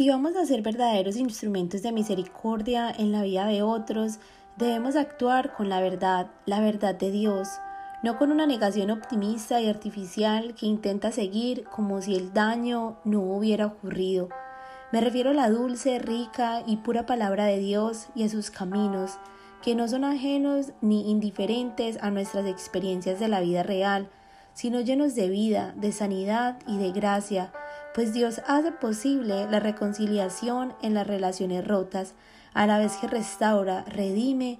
[0.00, 4.18] Si vamos a ser verdaderos instrumentos de misericordia en la vida de otros,
[4.56, 7.48] debemos actuar con la verdad, la verdad de Dios,
[8.02, 13.20] no con una negación optimista y artificial que intenta seguir como si el daño no
[13.20, 14.30] hubiera ocurrido.
[14.90, 19.18] Me refiero a la dulce, rica y pura palabra de Dios y a sus caminos,
[19.60, 24.08] que no son ajenos ni indiferentes a nuestras experiencias de la vida real,
[24.54, 27.52] sino llenos de vida, de sanidad y de gracia,
[27.94, 32.14] pues Dios hace posible la reconciliación en las relaciones rotas,
[32.54, 34.58] a la vez que restaura, redime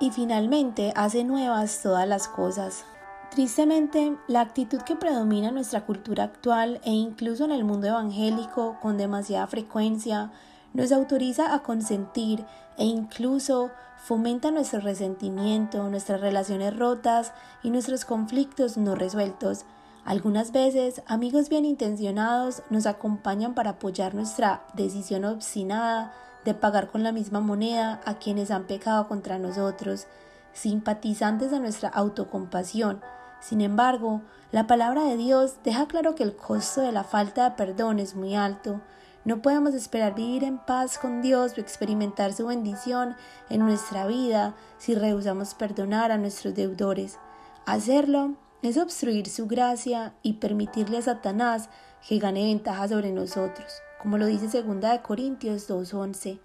[0.00, 2.84] y finalmente hace nuevas todas las cosas.
[3.30, 8.78] Tristemente, la actitud que predomina en nuestra cultura actual e incluso en el mundo evangélico
[8.80, 10.30] con demasiada frecuencia
[10.72, 12.44] nos autoriza a consentir
[12.76, 17.32] e incluso fomenta nuestro resentimiento, nuestras relaciones rotas
[17.62, 19.64] y nuestros conflictos no resueltos.
[20.04, 26.12] Algunas veces amigos bien intencionados nos acompañan para apoyar nuestra decisión obstinada
[26.44, 30.06] de pagar con la misma moneda a quienes han pecado contra nosotros,
[30.52, 33.00] simpatizantes de nuestra autocompasión.
[33.40, 34.20] Sin embargo,
[34.52, 38.14] la palabra de Dios deja claro que el costo de la falta de perdón es
[38.14, 38.82] muy alto.
[39.24, 43.16] No podemos esperar vivir en paz con Dios o experimentar su bendición
[43.48, 47.18] en nuestra vida si rehusamos perdonar a nuestros deudores.
[47.64, 48.34] Hacerlo
[48.68, 51.68] es obstruir su gracia y permitirle a Satanás
[52.06, 56.38] que gane ventaja sobre nosotros, como lo dice 2 Corintios 2.11.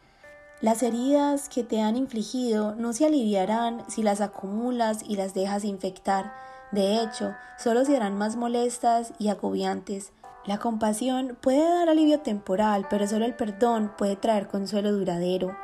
[0.62, 5.64] Las heridas que te han infligido no se aliviarán si las acumulas y las dejas
[5.64, 6.34] infectar.
[6.72, 10.12] De hecho, solo serán más molestas y agobiantes.
[10.46, 15.56] La compasión puede dar alivio temporal, pero solo el perdón puede traer consuelo duradero.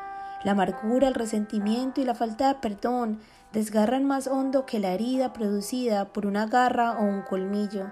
[0.44, 3.20] La amargura, el resentimiento y la falta de perdón
[3.56, 7.90] desgarran más hondo que la herida producida por una garra o un colmillo.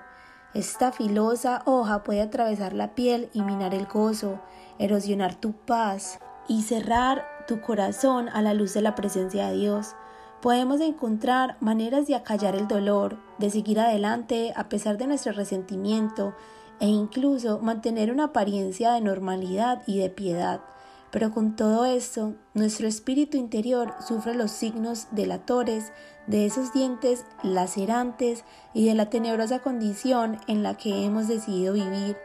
[0.54, 4.42] Esta filosa hoja puede atravesar la piel y minar el gozo,
[4.78, 6.20] erosionar tu paz
[6.50, 9.96] y cerrar tu corazón a la luz de la presencia de Dios.
[10.42, 16.36] Podemos encontrar maneras de acallar el dolor, de seguir adelante a pesar de nuestro resentimiento
[16.82, 20.60] e incluso mantener una apariencia de normalidad y de piedad.
[21.14, 25.92] Pero con todo esto, nuestro espíritu interior sufre los signos delatores
[26.26, 28.44] de esos dientes lacerantes
[28.74, 32.18] y de la tenebrosa condición en la que hemos decidido vivir.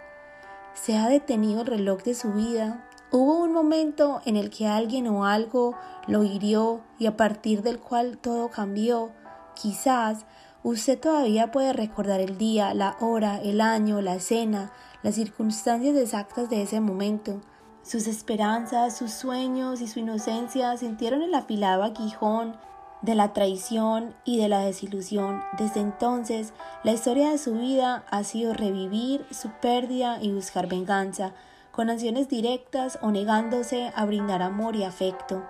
[0.73, 2.89] Se ha detenido el reloj de su vida.
[3.13, 5.75] Hubo un momento en el que alguien o algo
[6.07, 9.13] lo hirió y a partir del cual todo cambió.
[9.55, 10.25] Quizás
[10.65, 14.73] Usted todavía puede recordar el día, la hora, el año, la escena,
[15.03, 17.41] las circunstancias exactas de ese momento.
[17.89, 22.55] Sus esperanzas, sus sueños y su inocencia sintieron el afilado aguijón
[23.01, 25.43] de la traición y de la desilusión.
[25.57, 26.53] Desde entonces,
[26.85, 31.33] la historia de su vida ha sido revivir su pérdida y buscar venganza,
[31.71, 35.43] con acciones directas o negándose a brindar amor y afecto.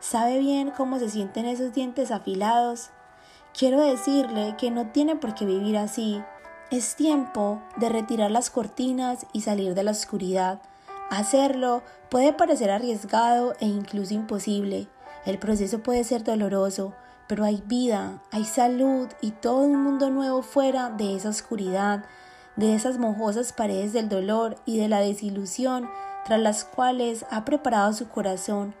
[0.00, 2.90] ¿Sabe bien cómo se sienten esos dientes afilados?
[3.56, 6.20] Quiero decirle que no tiene por qué vivir así.
[6.72, 10.60] Es tiempo de retirar las cortinas y salir de la oscuridad.
[11.12, 14.88] Hacerlo puede parecer arriesgado e incluso imposible.
[15.26, 16.94] El proceso puede ser doloroso,
[17.28, 22.06] pero hay vida, hay salud y todo un mundo nuevo fuera de esa oscuridad,
[22.56, 25.86] de esas mojosas paredes del dolor y de la desilusión
[26.24, 28.74] tras las cuales ha preparado su corazón.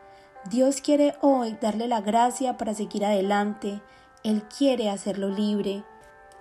[0.48, 3.82] Dios quiere hoy darle la gracia para seguir adelante,
[4.24, 5.84] él quiere hacerlo libre.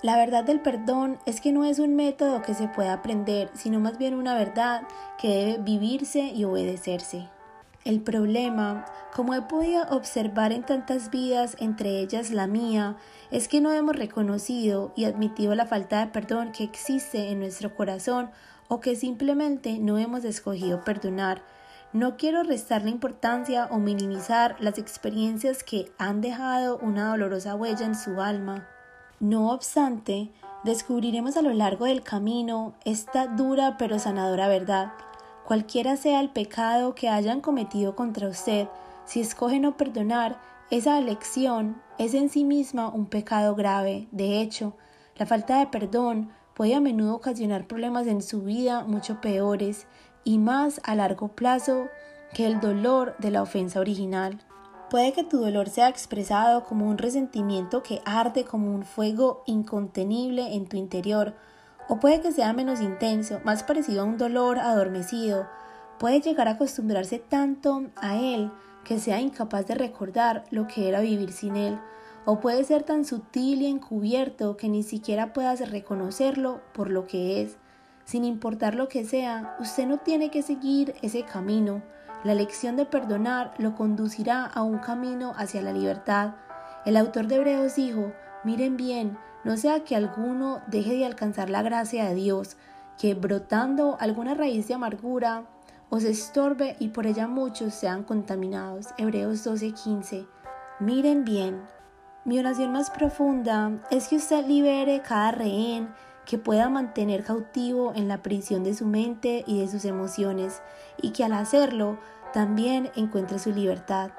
[0.02, 3.80] La verdad del perdón es que no es un método que se pueda aprender, sino
[3.80, 4.84] más bien una verdad
[5.20, 7.28] que debe vivirse y obedecerse.
[7.86, 8.86] El problema,
[9.16, 12.98] como he podido observar en tantas vidas, entre ellas la mía,
[13.32, 17.76] es que no hemos reconocido y admitido la falta de perdón que existe en nuestro
[17.76, 18.32] corazón
[18.68, 21.42] o que simplemente no hemos escogido perdonar
[21.94, 27.96] no quiero restarle importancia o minimizar las experiencias que han dejado una dolorosa huella en
[27.96, 28.66] su alma.
[29.22, 30.32] No obstante,
[30.64, 34.94] descubriremos a lo largo del camino esta dura pero sanadora verdad.
[35.46, 38.68] Cualquiera sea el pecado que hayan cometido contra usted,
[39.06, 40.42] si escoge no perdonar,
[40.72, 44.08] esa elección es en sí misma un pecado grave.
[44.12, 44.74] De hecho,
[45.18, 49.86] la falta de perdón puede a menudo ocasionar problemas en su vida mucho peores
[50.24, 51.90] y más a largo plazo
[52.34, 54.40] que el dolor de la ofensa original.
[54.92, 60.54] Puede que tu dolor sea expresado como un resentimiento que arde como un fuego incontenible
[60.54, 61.34] en tu interior,
[61.88, 65.48] o puede que sea menos intenso, más parecido a un dolor adormecido.
[65.98, 68.52] Puede llegar a acostumbrarse tanto a él
[68.84, 71.80] que sea incapaz de recordar lo que era vivir sin él,
[72.26, 77.42] o puede ser tan sutil y encubierto que ni siquiera puedas reconocerlo por lo que
[77.42, 77.56] es.
[78.04, 81.82] sin importar lo que sea, usted no tiene que seguir ese camino.
[82.24, 86.36] La lección de perdonar lo conducirá a un camino hacia la libertad.
[86.86, 88.12] El autor de Hebreos dijo,
[88.44, 92.58] miren bien, no sea que alguno deje de alcanzar la gracia de Dios,
[93.00, 95.46] que brotando alguna raíz de amargura
[95.90, 98.88] os estorbe y por ella muchos sean contaminados.
[98.98, 100.28] Hebreos 12:15.
[100.80, 101.62] Miren bien,
[102.24, 105.90] mi oración más profunda es que usted libere cada rehén
[106.32, 110.62] que pueda mantener cautivo en la prisión de su mente y de sus emociones,
[110.96, 112.00] y que al hacerlo
[112.32, 114.12] también encuentre su libertad.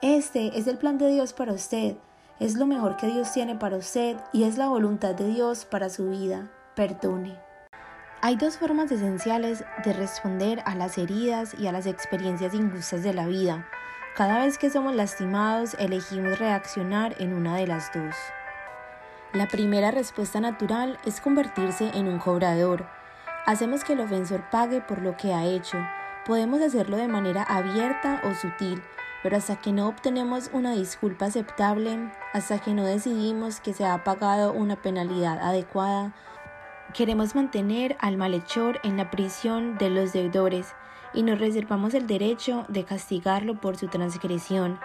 [0.00, 1.96] Este es el plan de Dios para usted,
[2.38, 5.90] es lo mejor que Dios tiene para usted y es la voluntad de Dios para
[5.90, 6.52] su vida.
[6.76, 7.36] Perdone.
[8.20, 13.12] Hay dos formas esenciales de responder a las heridas y a las experiencias injustas de
[13.12, 13.66] la vida.
[14.14, 18.14] Cada vez que somos lastimados, elegimos reaccionar en una de las dos.
[19.36, 22.86] La primera respuesta natural es convertirse en un cobrador.
[23.44, 25.76] Hacemos que el ofensor pague por lo que ha hecho.
[26.24, 28.82] Podemos hacerlo de manera abierta o sutil,
[29.22, 34.04] pero hasta que no obtenemos una disculpa aceptable, hasta que no decidimos que se ha
[34.04, 36.14] pagado una penalidad adecuada,
[36.94, 40.74] queremos mantener al malhechor en la prisión de los deudores
[41.12, 44.80] y nos reservamos el derecho de castigarlo por su transgresión.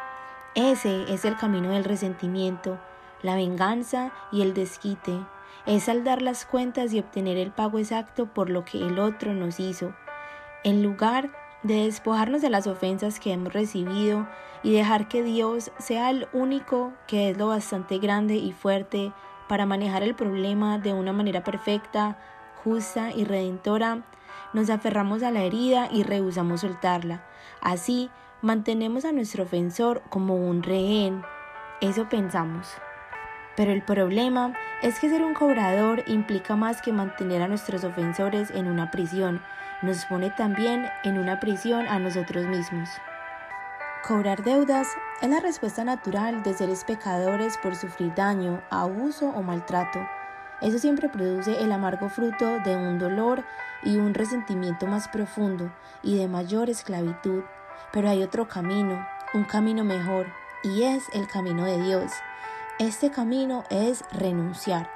[0.55, 2.77] Ese es el camino del resentimiento
[3.21, 5.19] la venganza y el desquite.
[5.65, 9.59] Es saldar las cuentas y obtener el pago exacto por lo que el otro nos
[9.59, 9.93] hizo.
[10.63, 11.31] En lugar
[11.63, 14.27] de despojarnos de las ofensas que hemos recibido
[14.63, 19.11] y dejar que Dios sea el único que es lo bastante grande y fuerte
[19.47, 22.17] para manejar el problema de una manera perfecta,
[22.63, 24.03] justa y redentora,
[24.53, 27.23] nos aferramos a la herida y rehusamos soltarla.
[27.61, 28.09] Así,
[28.41, 31.23] mantenemos a nuestro ofensor como un rehén.
[31.79, 32.67] Eso pensamos.
[33.55, 38.49] Pero el problema es que ser un cobrador implica más que mantener a nuestros ofensores
[38.51, 39.41] en una prisión,
[39.81, 42.89] nos pone también en una prisión a nosotros mismos.
[44.07, 44.87] Cobrar deudas
[45.21, 49.99] es la respuesta natural de seres pecadores por sufrir daño, abuso o maltrato.
[50.61, 53.43] Eso siempre produce el amargo fruto de un dolor
[53.83, 55.71] y un resentimiento más profundo
[56.03, 57.43] y de mayor esclavitud.
[57.91, 60.27] Pero hay otro camino, un camino mejor,
[60.63, 62.11] y es el camino de Dios.
[62.81, 64.89] Este camino es renunciar,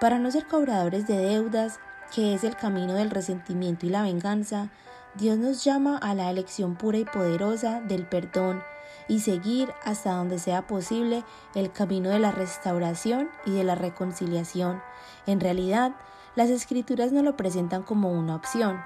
[0.00, 1.80] para no ser cobradores de deudas,
[2.14, 4.68] que es el camino del resentimiento y la venganza,
[5.16, 8.62] Dios nos llama a la elección pura y poderosa del perdón
[9.08, 11.24] y seguir hasta donde sea posible
[11.56, 14.80] el camino de la restauración y de la reconciliación.
[15.26, 15.90] En realidad,
[16.36, 18.80] las escrituras no lo presentan como una opción,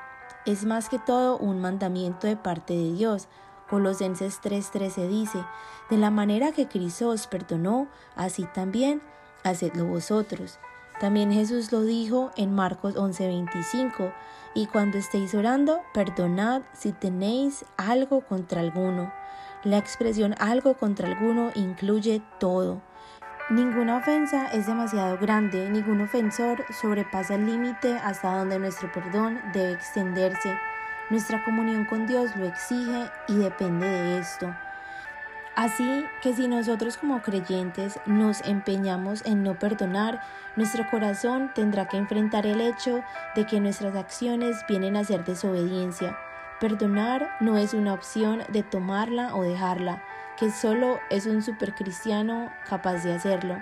[0.47, 3.29] es más que todo un mandamiento de parte de Dios,
[3.69, 5.45] Colosenses 3:13 dice,
[5.91, 9.03] de la manera que Cristo os perdonó, así también
[9.45, 10.59] hacedlo vosotros.
[11.01, 14.13] También Jesús lo dijo en Marcos 11:25,
[14.55, 19.13] y cuando estéis orando, perdonad si tenéis algo contra alguno.
[19.65, 22.81] La expresión algo contra alguno incluye todo.
[23.51, 29.73] Ninguna ofensa es demasiado grande, ningún ofensor sobrepasa el límite hasta donde nuestro perdón debe
[29.73, 30.55] extenderse.
[31.11, 34.55] Nuestra comunión con Dios lo exige y depende de esto.
[35.59, 40.21] Así que si nosotros como creyentes nos empeñamos en no perdonar,
[40.55, 43.03] nuestro corazón tendrá que enfrentar el hecho
[43.35, 46.17] de que nuestras acciones vienen a ser desobediencia.
[46.61, 50.03] Perdonar no es una opción de tomarla o dejarla,
[50.37, 53.61] que solo es un supercristiano capaz de hacerlo.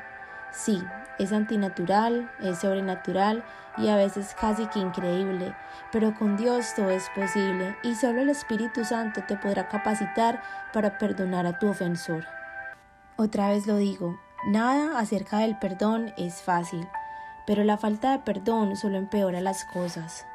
[0.50, 0.83] Sí,
[1.18, 3.44] es antinatural, es sobrenatural
[3.76, 5.54] y a veces casi que increíble,
[5.92, 10.42] pero con Dios todo es posible y solo el Espíritu Santo te podrá capacitar
[10.73, 12.25] para perdonar a tu ofensor.
[13.16, 16.87] Otra vez lo digo, nada acerca del perdón es fácil,
[17.46, 20.26] pero la falta de perdón solo empeora las cosas.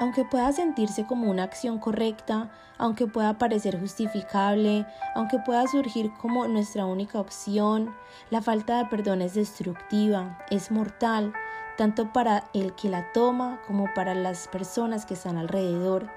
[0.00, 6.48] Aunque pueda sentirse como una acción correcta, aunque pueda parecer justificable, aunque pueda surgir como
[6.48, 7.94] nuestra única opción,
[8.30, 11.34] la falta de perdón es destructiva, es mortal,
[11.76, 16.08] tanto para el que la toma como para las personas que están alrededor.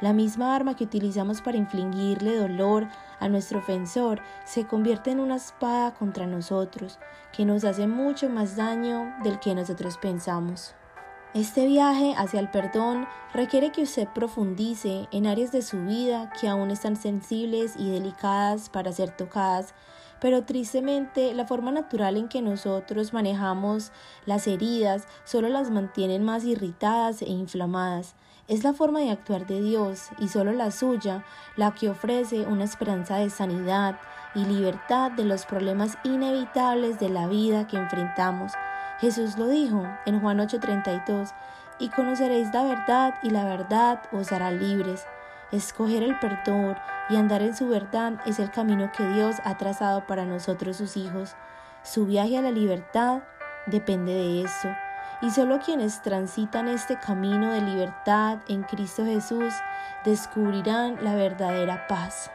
[0.00, 2.88] La misma arma que utilizamos para infligirle dolor
[3.20, 6.98] a nuestro ofensor se convierte en una espada contra nosotros,
[7.34, 10.74] que nos hace mucho más daño del que nosotros pensamos.
[11.36, 16.48] Este viaje hacia el perdón requiere que usted profundice en áreas de su vida que
[16.48, 19.74] aún están sensibles y delicadas para ser tocadas,
[20.18, 23.92] pero tristemente la forma natural en que nosotros manejamos
[24.24, 28.14] las heridas solo las mantienen más irritadas e inflamadas.
[28.48, 31.22] Es la forma de actuar de Dios y solo la suya
[31.54, 33.98] la que ofrece una esperanza de sanidad
[34.34, 38.52] y libertad de los problemas inevitables de la vida que enfrentamos.
[38.98, 41.34] Jesús lo dijo en Juan 8:32,
[41.78, 45.06] y conoceréis la verdad y la verdad os hará libres.
[45.52, 46.76] Escoger el perdón
[47.08, 50.96] y andar en su verdad es el camino que Dios ha trazado para nosotros sus
[50.96, 51.36] hijos.
[51.82, 53.22] Su viaje a la libertad
[53.66, 54.68] depende de eso.
[55.22, 59.54] Y solo quienes transitan este camino de libertad en Cristo Jesús
[60.04, 62.30] descubrirán la verdadera paz.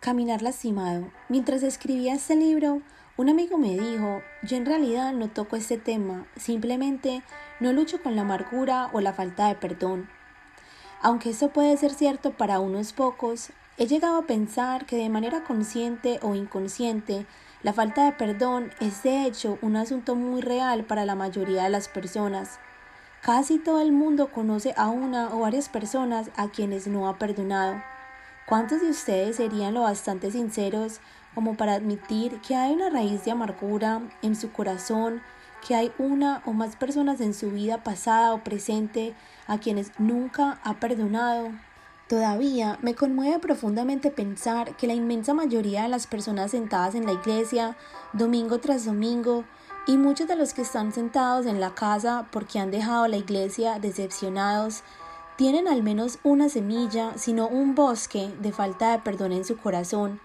[0.00, 1.10] Caminar lastimado.
[1.28, 2.82] Mientras escribía este libro,
[3.20, 7.22] un amigo me dijo, yo en realidad no toco este tema, simplemente
[7.60, 10.08] no lucho con la amargura o la falta de perdón.
[11.02, 15.44] Aunque eso puede ser cierto para unos pocos, he llegado a pensar que de manera
[15.44, 17.26] consciente o inconsciente,
[17.62, 21.70] la falta de perdón es de hecho un asunto muy real para la mayoría de
[21.70, 22.58] las personas.
[23.20, 27.82] Casi todo el mundo conoce a una o varias personas a quienes no ha perdonado.
[28.46, 31.00] ¿Cuántos de ustedes serían lo bastante sinceros
[31.34, 35.22] como para admitir que hay una raíz de amargura en su corazón,
[35.66, 39.14] que hay una o más personas en su vida pasada o presente
[39.46, 41.50] a quienes nunca ha perdonado.
[42.08, 47.12] Todavía me conmueve profundamente pensar que la inmensa mayoría de las personas sentadas en la
[47.12, 47.76] iglesia,
[48.12, 49.44] domingo tras domingo,
[49.86, 53.78] y muchos de los que están sentados en la casa porque han dejado la iglesia
[53.78, 54.82] decepcionados,
[55.36, 60.20] tienen al menos una semilla, sino un bosque de falta de perdón en su corazón,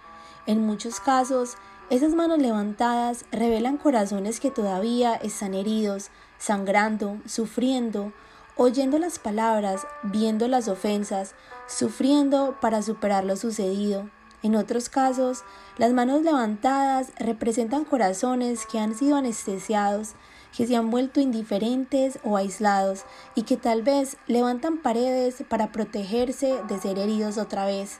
[0.47, 1.55] en muchos casos,
[1.89, 8.11] esas manos levantadas revelan corazones que todavía están heridos, sangrando, sufriendo,
[8.55, 11.35] oyendo las palabras, viendo las ofensas,
[11.67, 14.09] sufriendo para superar lo sucedido.
[14.43, 15.43] En otros casos,
[15.77, 20.13] las manos levantadas representan corazones que han sido anestesiados,
[20.55, 26.61] que se han vuelto indiferentes o aislados y que tal vez levantan paredes para protegerse
[26.67, 27.99] de ser heridos otra vez.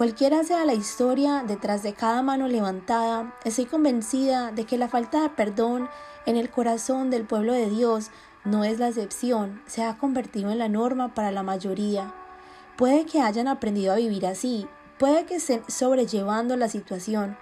[0.00, 5.20] Cualquiera sea la historia detrás de cada mano levantada, estoy convencida de que la falta
[5.20, 5.90] de perdón
[6.24, 8.10] en el corazón del pueblo de Dios
[8.46, 12.14] no es la excepción, se ha convertido en la norma para la mayoría.
[12.78, 14.66] Puede que hayan aprendido a vivir así,
[14.98, 17.36] puede que estén sobrellevando la situación,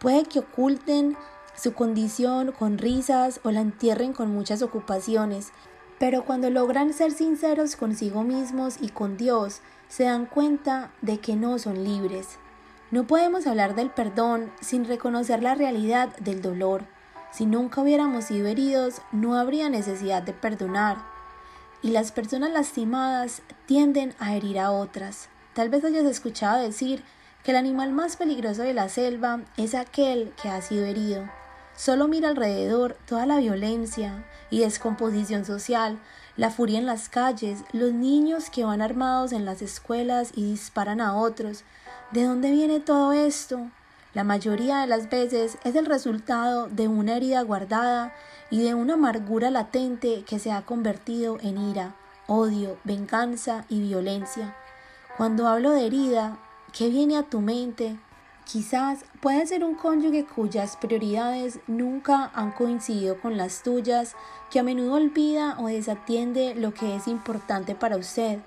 [0.00, 1.16] puede que oculten
[1.54, 5.52] su condición con risas o la entierren con muchas ocupaciones,
[6.00, 11.34] pero cuando logran ser sinceros consigo mismos y con Dios, se dan cuenta de que
[11.34, 12.38] no son libres.
[12.92, 16.84] No podemos hablar del perdón sin reconocer la realidad del dolor.
[17.32, 20.98] Si nunca hubiéramos sido heridos, no habría necesidad de perdonar.
[21.82, 25.28] Y las personas lastimadas tienden a herir a otras.
[25.54, 27.02] Tal vez hayas escuchado decir
[27.42, 31.28] que el animal más peligroso de la selva es aquel que ha sido herido.
[31.74, 35.98] Solo mira alrededor toda la violencia y descomposición social
[36.36, 41.00] la furia en las calles, los niños que van armados en las escuelas y disparan
[41.00, 41.64] a otros.
[42.12, 43.70] ¿De dónde viene todo esto?
[44.14, 48.12] La mayoría de las veces es el resultado de una herida guardada
[48.50, 51.94] y de una amargura latente que se ha convertido en ira,
[52.26, 54.56] odio, venganza y violencia.
[55.16, 56.38] Cuando hablo de herida,
[56.72, 57.98] ¿qué viene a tu mente?
[58.50, 64.16] Quizás puede ser un cónyuge cuyas prioridades nunca han coincidido con las tuyas,
[64.50, 68.40] que a menudo olvida o desatiende lo que es importante para usted.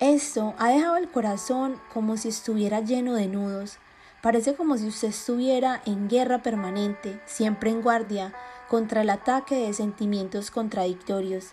[0.00, 3.78] Esto ha dejado el corazón como si estuviera lleno de nudos.
[4.20, 8.34] Parece como si usted estuviera en guerra permanente, siempre en guardia,
[8.68, 11.52] contra el ataque de sentimientos contradictorios.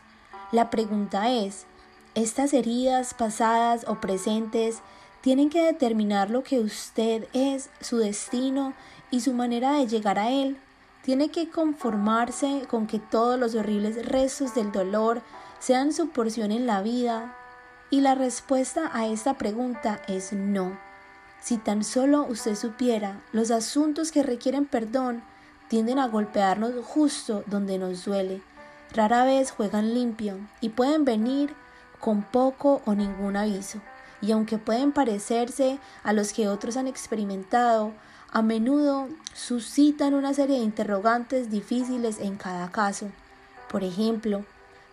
[0.51, 1.67] La pregunta es,
[2.15, 4.81] ¿estas heridas pasadas o presentes
[5.23, 8.73] tienen que determinar lo que usted es, su destino
[9.09, 10.57] y su manera de llegar a él.
[11.01, 15.21] Tiene que conformarse con que todos los horribles restos del dolor
[15.59, 17.37] sean su porción en la vida.
[17.89, 20.77] Y la respuesta a esta pregunta es no.
[21.39, 25.23] Si tan solo usted supiera, los asuntos que requieren perdón
[25.69, 28.41] tienden a golpearnos justo donde nos duele.
[28.91, 31.55] Rara vez juegan limpio y pueden venir
[32.01, 33.79] con poco o ningún aviso
[34.23, 37.91] y aunque pueden parecerse a los que otros han experimentado,
[38.31, 43.11] a menudo suscitan una serie de interrogantes difíciles en cada caso.
[43.69, 44.45] Por ejemplo,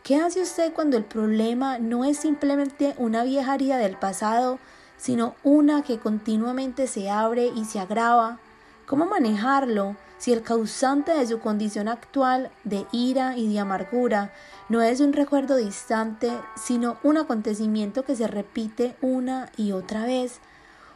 [0.02, 4.58] ¿qué hace usted cuando el problema no es simplemente una vieja herida del pasado,
[4.96, 8.40] sino una que continuamente se abre y se agrava?
[8.84, 14.32] ¿Cómo manejarlo si el causante de su condición actual de ira y de amargura
[14.70, 20.38] no es un recuerdo distante, sino un acontecimiento que se repite una y otra vez?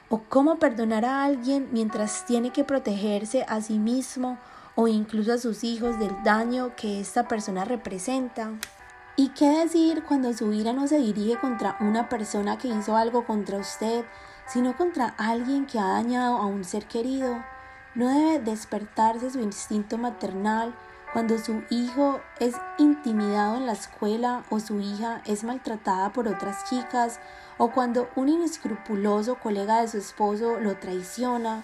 [0.09, 4.39] ¿O cómo perdonar a alguien mientras tiene que protegerse a sí mismo
[4.77, 8.53] o incluso a sus hijos del daño que esta persona representa?
[9.17, 13.27] ¿Y qué decir cuando su ira no se dirige contra una persona que hizo algo
[13.27, 14.05] contra usted,
[14.47, 17.45] sino contra alguien que ha dañado a un ser querido?
[17.97, 20.77] No debe despertarse su instinto maternal
[21.15, 26.69] cuando su hijo es intimidado en la escuela o su hija es maltratada por otras
[26.69, 27.21] chicas
[27.57, 31.63] o cuando un inescrupuloso colega de su esposo lo traiciona.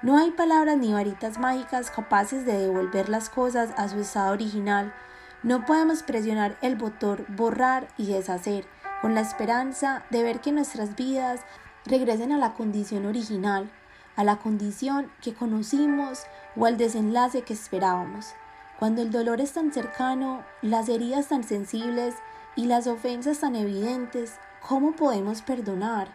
[0.00, 4.94] No hay palabras ni varitas mágicas capaces de devolver las cosas a su estado original.
[5.42, 8.64] No podemos presionar el botón borrar y deshacer
[9.02, 11.40] con la esperanza de ver que nuestras vidas
[11.84, 13.70] regresen a la condición original,
[14.16, 16.22] a la condición que conocimos
[16.56, 18.32] o al desenlace que esperábamos.
[18.82, 22.16] Cuando el dolor es tan cercano, las heridas tan sensibles
[22.56, 26.08] y las ofensas tan evidentes, ¿cómo podemos perdonar?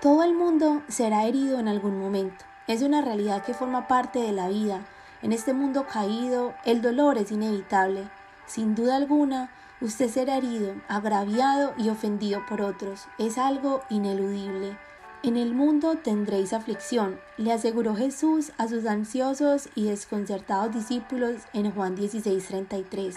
[0.00, 2.44] Todo el mundo será herido en algún momento.
[2.68, 4.86] Es una realidad que forma parte de la vida.
[5.20, 8.08] En este mundo caído, el dolor es inevitable.
[8.46, 13.08] Sin duda alguna, usted será herido, agraviado y ofendido por otros.
[13.18, 14.78] Es algo ineludible.
[15.26, 21.72] En el mundo tendréis aflicción, le aseguró Jesús a sus ansiosos y desconcertados discípulos en
[21.72, 23.16] Juan 16:33.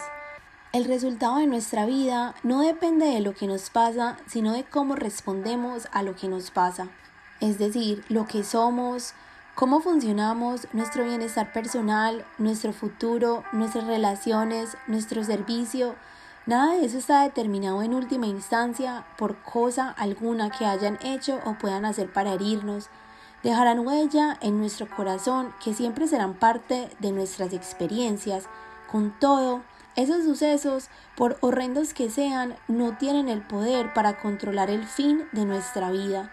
[0.72, 4.96] El resultado de nuestra vida no depende de lo que nos pasa, sino de cómo
[4.96, 6.88] respondemos a lo que nos pasa.
[7.38, 9.14] Es decir, lo que somos,
[9.54, 15.94] cómo funcionamos, nuestro bienestar personal, nuestro futuro, nuestras relaciones, nuestro servicio,
[16.46, 21.54] Nada de eso está determinado en última instancia por cosa alguna que hayan hecho o
[21.58, 22.88] puedan hacer para herirnos.
[23.42, 28.48] Dejarán huella en nuestro corazón que siempre serán parte de nuestras experiencias.
[28.90, 29.60] Con todo,
[29.96, 35.44] esos sucesos, por horrendos que sean, no tienen el poder para controlar el fin de
[35.44, 36.32] nuestra vida.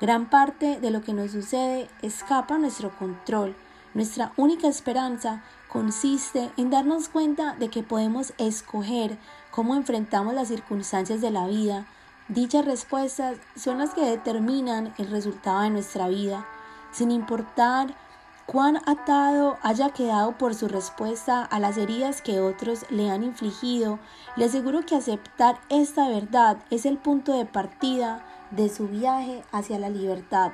[0.00, 3.56] Gran parte de lo que nos sucede escapa nuestro control.
[3.94, 9.18] Nuestra única esperanza consiste en darnos cuenta de que podemos escoger
[9.58, 11.84] cómo enfrentamos las circunstancias de la vida.
[12.28, 16.46] Dichas respuestas son las que determinan el resultado de nuestra vida,
[16.92, 17.96] sin importar
[18.46, 23.98] cuán atado haya quedado por su respuesta a las heridas que otros le han infligido,
[24.36, 29.80] le aseguro que aceptar esta verdad es el punto de partida de su viaje hacia
[29.80, 30.52] la libertad.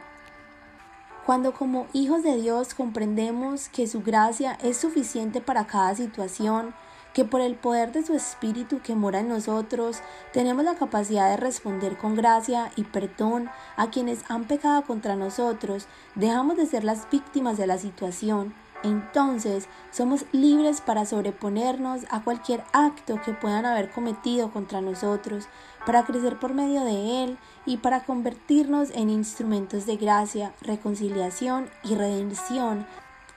[1.27, 6.75] Cuando como hijos de Dios comprendemos que su gracia es suficiente para cada situación,
[7.15, 10.01] que por el poder de su Espíritu que mora en nosotros
[10.33, 15.87] tenemos la capacidad de responder con gracia y perdón a quienes han pecado contra nosotros,
[16.17, 18.53] dejamos de ser las víctimas de la situación.
[18.83, 25.49] Entonces somos libres para sobreponernos a cualquier acto que puedan haber cometido contra nosotros,
[25.87, 31.95] para crecer por medio de Él y para convertirnos en instrumentos de gracia, reconciliación y
[31.95, 32.87] redención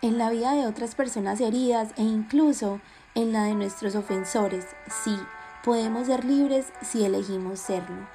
[0.01, 2.81] en la vida de otras personas heridas e incluso
[3.17, 4.65] en la de nuestros ofensores.
[5.03, 5.17] Sí,
[5.63, 8.07] podemos ser libres si elegimos serlo.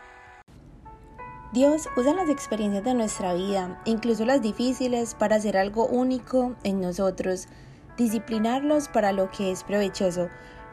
[1.52, 6.80] Dios usa las experiencias de nuestra vida, incluso las difíciles, para hacer algo único en
[6.80, 7.48] nosotros,
[7.98, 10.28] disciplinarlos para lo que es provechoso,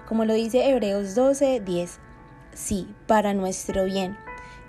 [0.07, 1.99] como lo dice Hebreos 12, 10
[2.53, 4.15] sí, para nuestro bien.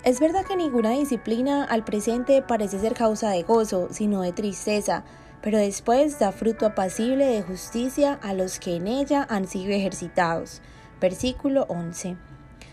[0.03, 5.03] Es verdad que ninguna disciplina al presente parece ser causa de gozo, sino de tristeza,
[5.41, 10.61] pero después da fruto apacible de justicia a los que en ella han sido ejercitados.
[10.99, 12.17] Versículo 11.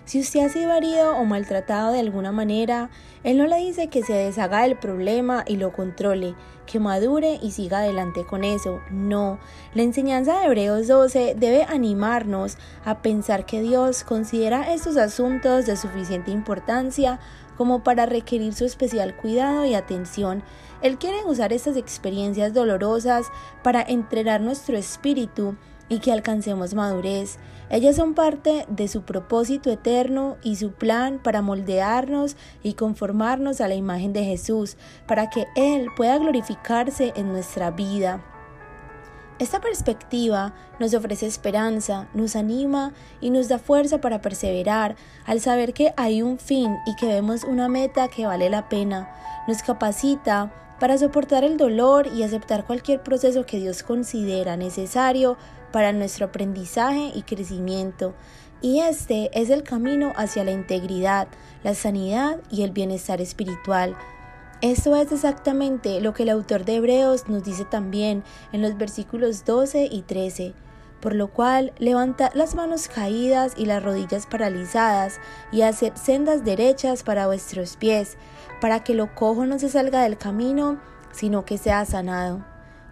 [0.09, 2.89] Si usted ha sido herido o maltratado de alguna manera,
[3.25, 7.51] Él no le dice que se deshaga del problema y lo controle, que madure y
[7.51, 8.81] siga adelante con eso.
[8.91, 9.39] No,
[9.75, 15.77] la enseñanza de Hebreos 12 debe animarnos a pensar que Dios considera estos asuntos de
[15.77, 17.21] suficiente importancia
[17.59, 20.45] como para requerir su especial cuidado y atención.
[20.81, 23.27] Él quiere usar estas experiencias dolorosas
[23.65, 25.57] para entrenar nuestro espíritu
[25.89, 27.39] y que alcancemos madurez.
[27.69, 33.69] Ellas son parte de su propósito eterno y su plan para moldearnos y conformarnos a
[33.69, 38.25] la imagen de Jesús, para que Él pueda glorificarse en nuestra vida.
[39.39, 44.97] Esta perspectiva nos ofrece esperanza, nos anima y nos da fuerza para perseverar
[45.27, 49.15] al saber que hay un fin y que vemos una meta que vale la pena.
[49.47, 55.37] Nos capacita para soportar el dolor y aceptar cualquier proceso que Dios considera necesario
[55.71, 58.15] para nuestro aprendizaje y crecimiento.
[58.61, 61.29] Y este es el camino hacia la integridad,
[61.63, 63.97] la sanidad y el bienestar espiritual.
[64.61, 69.45] Esto es exactamente lo que el autor de Hebreos nos dice también en los versículos
[69.45, 70.55] 12 y 13
[71.01, 75.21] por lo cual levantad las manos caídas y las rodillas paralizadas,
[75.53, 78.17] y haced sendas derechas para vuestros pies,
[78.61, 80.81] para que lo cojo no se salga del camino,
[81.13, 82.45] sino que sea sanado.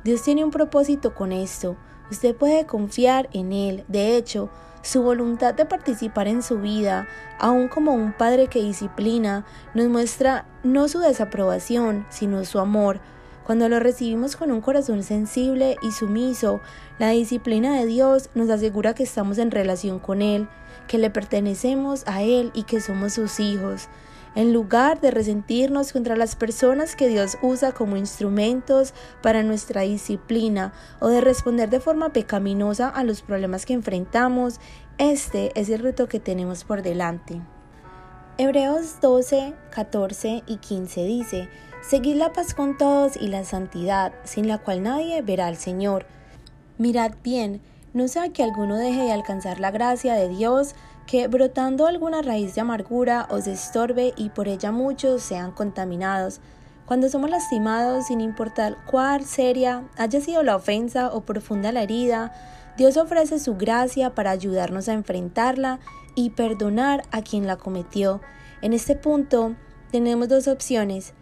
[0.05, 1.77] Dios tiene un propósito con esto,
[2.11, 3.85] Usted puede confiar en Él.
[3.89, 4.51] De hecho,
[4.83, 7.09] su voluntad de participar en su vida,
[7.41, 13.01] aun como un padre que disciplina, nos muestra no su desaprobación, sino su amor.
[13.45, 16.61] Cuando lo recibimos con un corazón sensible y sumiso,
[16.99, 20.49] la disciplina de Dios nos asegura que estamos en relación con Él,
[20.87, 23.89] que le pertenecemos a Él y que somos sus hijos.
[24.37, 30.75] En lugar de resentirnos contra las personas que Dios usa como instrumentos para nuestra disciplina
[31.01, 34.61] o de responder de forma pecaminosa a los problemas que enfrentamos,
[34.99, 37.41] este es el reto que tenemos por delante.
[38.37, 41.49] Hebreos 12, 14 y 15 dice,
[41.81, 46.05] Seguid la paz con todos y la santidad, sin la cual nadie verá al Señor.
[46.77, 47.63] Mirad bien,
[47.95, 50.75] no sea que alguno deje de alcanzar la gracia de Dios,
[51.07, 56.41] que brotando alguna raíz de amargura os estorbe y por ella muchos sean contaminados.
[56.85, 62.33] Cuando somos lastimados, sin importar cuál seria haya sido la ofensa o profunda la herida,
[62.77, 65.81] Dios ofrece su gracia para ayudarnos a enfrentarla
[66.15, 68.21] y perdonar a quien la cometió.
[68.61, 69.55] En este punto
[69.91, 71.15] tenemos dos opciones.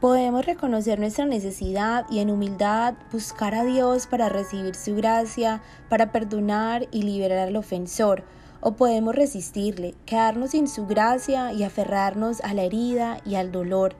[0.00, 6.10] Podemos reconocer nuestra necesidad y en humildad buscar a Dios para recibir su gracia, para
[6.10, 8.24] perdonar y liberar al ofensor,
[8.62, 13.94] o podemos resistirle, quedarnos sin su gracia y aferrarnos a la herida y al dolor.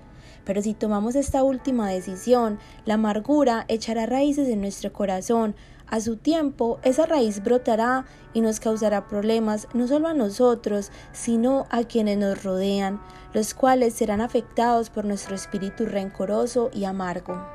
[0.44, 5.54] Pero si tomamos esta última decisión, la amargura echará raíces en nuestro corazón,
[5.92, 11.66] a su tiempo, esa raíz brotará y nos causará problemas no solo a nosotros, sino
[11.68, 12.98] a quienes nos rodean,
[13.34, 17.46] los cuales serán afectados por nuestro espíritu rencoroso y amargo.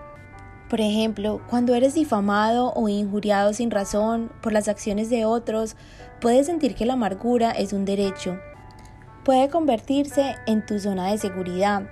[0.70, 5.76] Por ejemplo, cuando eres difamado o injuriado sin razón por las acciones de otros,
[6.20, 8.40] puedes sentir que la amargura es un derecho.
[9.24, 11.84] Puede convertirse en tu zona de seguridad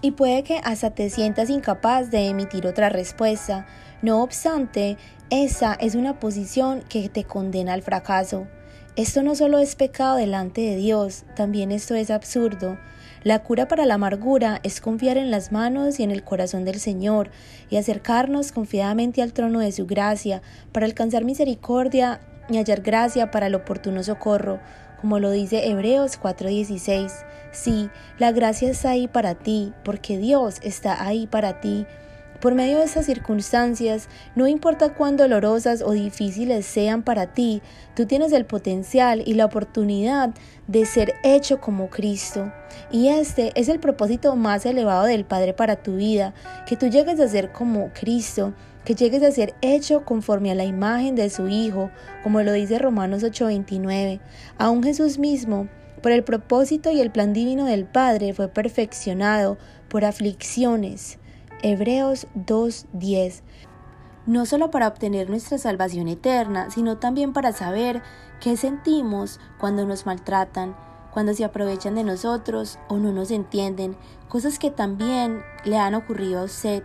[0.00, 3.66] y puede que hasta te sientas incapaz de emitir otra respuesta.
[4.00, 4.96] No obstante,
[5.30, 8.46] esa es una posición que te condena al fracaso.
[8.96, 12.78] Esto no solo es pecado delante de Dios, también esto es absurdo.
[13.24, 16.80] La cura para la amargura es confiar en las manos y en el corazón del
[16.80, 17.30] Señor
[17.70, 23.46] y acercarnos confiadamente al trono de su gracia para alcanzar misericordia y hallar gracia para
[23.46, 24.60] el oportuno socorro,
[25.00, 27.12] como lo dice Hebreos 4:16.
[27.52, 31.86] Sí, la gracia está ahí para ti, porque Dios está ahí para ti.
[32.40, 37.62] Por medio de esas circunstancias, no importa cuán dolorosas o difíciles sean para ti,
[37.96, 40.30] tú tienes el potencial y la oportunidad
[40.68, 42.52] de ser hecho como Cristo.
[42.92, 46.32] Y este es el propósito más elevado del Padre para tu vida,
[46.64, 48.54] que tú llegues a ser como Cristo,
[48.88, 51.90] que llegues a ser hecho conforme a la imagen de su Hijo,
[52.22, 54.18] como lo dice Romanos 8:29.
[54.56, 55.68] Aún Jesús mismo,
[56.02, 59.58] por el propósito y el plan divino del Padre, fue perfeccionado
[59.90, 61.18] por aflicciones
[61.62, 63.42] Hebreos 2.10
[64.24, 68.02] no solo para obtener nuestra salvación eterna, sino también para saber
[68.40, 70.74] qué sentimos cuando nos maltratan,
[71.12, 73.96] cuando se aprovechan de nosotros o no nos entienden,
[74.28, 76.84] cosas que también le han ocurrido a usted.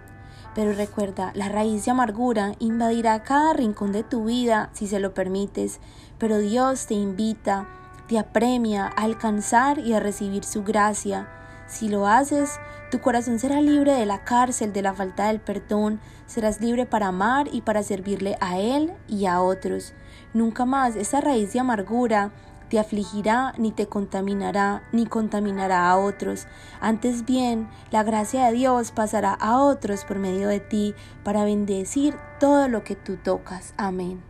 [0.56, 5.14] Pero recuerda, la raíz de amargura invadirá cada rincón de tu vida si se lo
[5.14, 5.80] permites,
[6.20, 7.68] pero Dios te invita,
[8.08, 11.28] te apremia a alcanzar y a recibir su gracia.
[11.68, 12.60] Si lo haces,
[12.92, 17.08] tu corazón será libre de la cárcel, de la falta del perdón, serás libre para
[17.08, 19.94] amar y para servirle a Él y a otros.
[20.34, 22.32] Nunca más esa raíz de amargura
[22.74, 26.48] te afligirá, ni te contaminará, ni contaminará a otros.
[26.82, 32.16] Antes bien, la gracia de Dios pasará a otros por medio de ti para bendecir
[32.40, 33.76] todo lo que tú tocas.
[33.78, 34.24] Amén.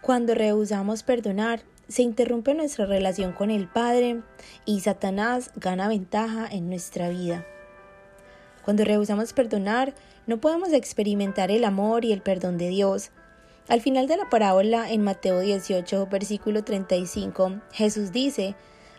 [0.00, 4.22] Cuando rehusamos perdonar, se interrumpe nuestra relación con el Padre
[4.64, 7.44] y Satanás gana ventaja en nuestra vida.
[8.64, 9.92] Cuando rehusamos perdonar,
[10.26, 13.10] no podemos experimentar el amor y el perdón de Dios.
[13.70, 18.56] Al final de la parábola en Mateo 18, versículo 35, Jesús dice,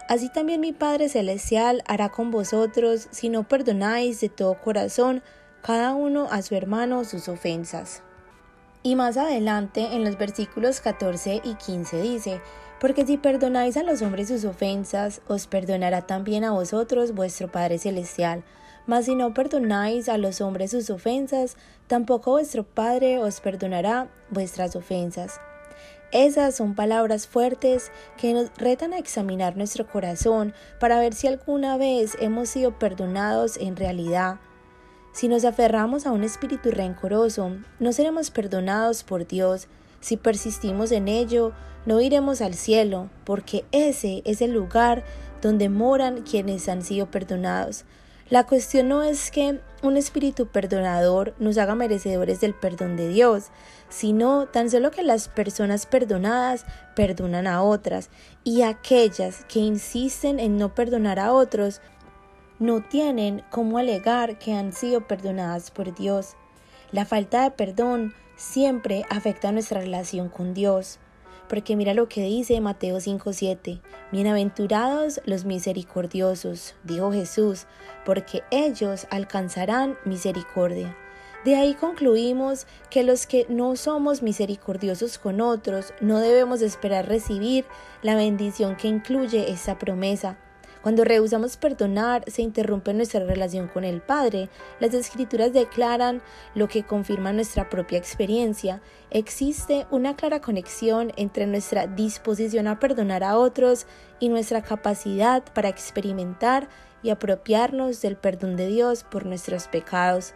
[0.08, 5.24] Así también mi Padre Celestial hará con vosotros si no perdonáis de todo corazón
[5.62, 8.02] cada uno a su hermano sus ofensas.
[8.82, 12.42] Y más adelante, en los versículos 14 y 15 dice,
[12.80, 17.78] porque si perdonáis a los hombres sus ofensas, os perdonará también a vosotros vuestro Padre
[17.78, 18.46] Celestial.
[18.88, 24.76] Mas si no perdonáis a los hombres sus ofensas, tampoco vuestro Padre os perdonará vuestras
[24.76, 25.40] ofensas.
[26.12, 31.78] Esas son palabras fuertes que nos retan a examinar nuestro corazón para ver si alguna
[31.78, 34.40] vez hemos sido perdonados en realidad.
[35.14, 39.68] Si nos aferramos a un espíritu rencoroso, no seremos perdonados por Dios,
[40.02, 41.54] si persistimos en ello,
[41.86, 45.04] no iremos al cielo, porque ese es el lugar
[45.42, 47.86] donde moran quienes han sido perdonados.
[48.32, 53.50] La cuestión no es que un espíritu perdonador nos haga merecedores del perdón de Dios,
[53.90, 56.66] sino tan solo que las personas perdonadas
[56.96, 58.10] perdonan a otras
[58.46, 61.82] y aquellas que insisten en no perdonar a otros
[62.58, 66.38] no tienen cómo alegar que han sido perdonadas por Dios.
[66.94, 71.00] La falta de perdón siempre afecta nuestra relación con Dios.
[71.52, 73.82] Porque mira lo que dice Mateo 5:7.
[74.14, 77.68] Bienaventurados los misericordiosos, dijo Jesús,
[78.06, 80.96] porque ellos alcanzarán misericordia.
[81.44, 87.66] De ahí concluimos que los que no somos misericordiosos con otros no debemos esperar recibir
[88.02, 90.38] la bendición que incluye esta promesa.
[90.82, 94.50] Cuando rehusamos perdonar, se interrumpe nuestra relación con el Padre.
[94.80, 96.24] Las escrituras declaran
[96.56, 98.82] lo que confirma nuestra propia experiencia.
[99.12, 103.86] Existe una clara conexión entre nuestra disposición a perdonar a otros
[104.20, 106.68] y nuestra capacidad para experimentar
[107.04, 110.34] y apropiarnos del perdón de Dios por nuestros pecados.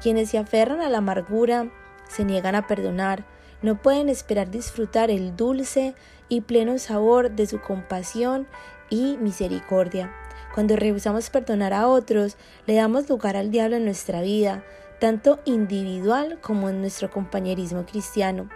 [0.00, 1.72] Quienes se aferran a la amargura
[2.08, 3.26] se niegan a perdonar,
[3.62, 5.96] no pueden esperar disfrutar el dulce
[6.28, 8.46] y pleno sabor de su compasión
[8.90, 10.12] y misericordia.
[10.54, 14.64] Cuando rehusamos perdonar a otros, le damos lugar al diablo en nuestra vida,
[14.98, 18.48] tanto individual como en nuestro compañerismo cristiano.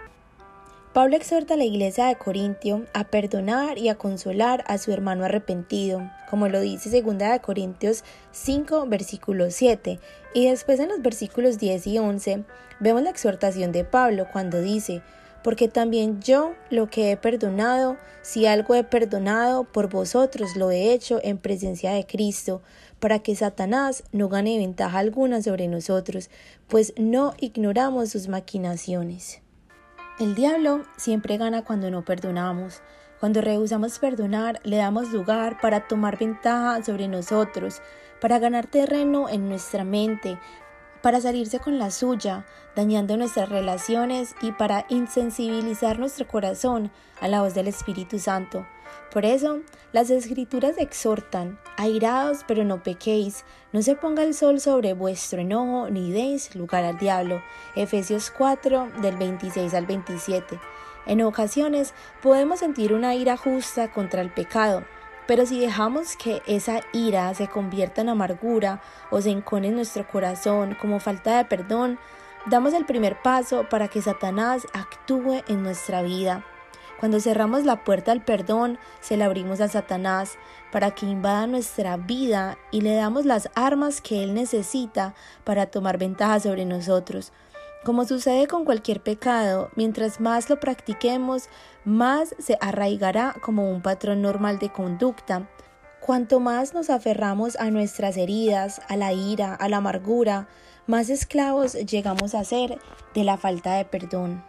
[0.93, 5.25] Pablo exhorta a la iglesia de Corintio a perdonar y a consolar a su hermano
[5.25, 9.99] arrepentido, como lo dice 2 de Corintios 5, versículo 7,
[10.35, 12.43] y después en los versículos 10 y 11
[12.79, 15.01] vemos la exhortación de Pablo cuando dice,
[15.43, 20.93] porque también yo lo que he perdonado, si algo he perdonado, por vosotros lo he
[20.93, 22.61] hecho en presencia de Cristo,
[22.99, 26.29] para que Satanás no gane ventaja alguna sobre nosotros,
[26.67, 29.41] pues no ignoramos sus maquinaciones.
[30.19, 32.81] El diablo siempre gana cuando no perdonamos.
[33.19, 37.81] Cuando rehusamos perdonar, le damos lugar para tomar ventaja sobre nosotros,
[38.21, 40.37] para ganar terreno en nuestra mente,
[41.03, 42.45] para salirse con la suya,
[42.77, 48.65] dañando nuestras relaciones y para insensibilizar nuestro corazón a la voz del Espíritu Santo.
[49.11, 49.59] Por eso,
[49.91, 55.89] las escrituras exhortan, airados pero no pequéis, no se ponga el sol sobre vuestro enojo,
[55.89, 57.43] ni deis lugar al diablo.
[57.75, 60.57] Efesios 4 del 26 al 27.
[61.05, 64.85] En ocasiones podemos sentir una ira justa contra el pecado,
[65.33, 70.07] pero si dejamos que esa ira se convierta en amargura o se encone en nuestro
[70.07, 71.97] corazón como falta de perdón,
[72.45, 76.45] damos el primer paso para que Satanás actúe en nuestra vida.
[76.99, 80.37] Cuando cerramos la puerta al perdón, se la abrimos a Satanás
[80.71, 85.97] para que invada nuestra vida y le damos las armas que él necesita para tomar
[85.97, 87.31] ventaja sobre nosotros.
[87.83, 91.49] Como sucede con cualquier pecado, mientras más lo practiquemos,
[91.85, 95.49] más se arraigará como un patrón normal de conducta.
[95.99, 100.47] Cuanto más nos aferramos a nuestras heridas, a la ira, a la amargura,
[100.87, 102.77] más esclavos llegamos a ser
[103.13, 104.43] de la falta de perdón.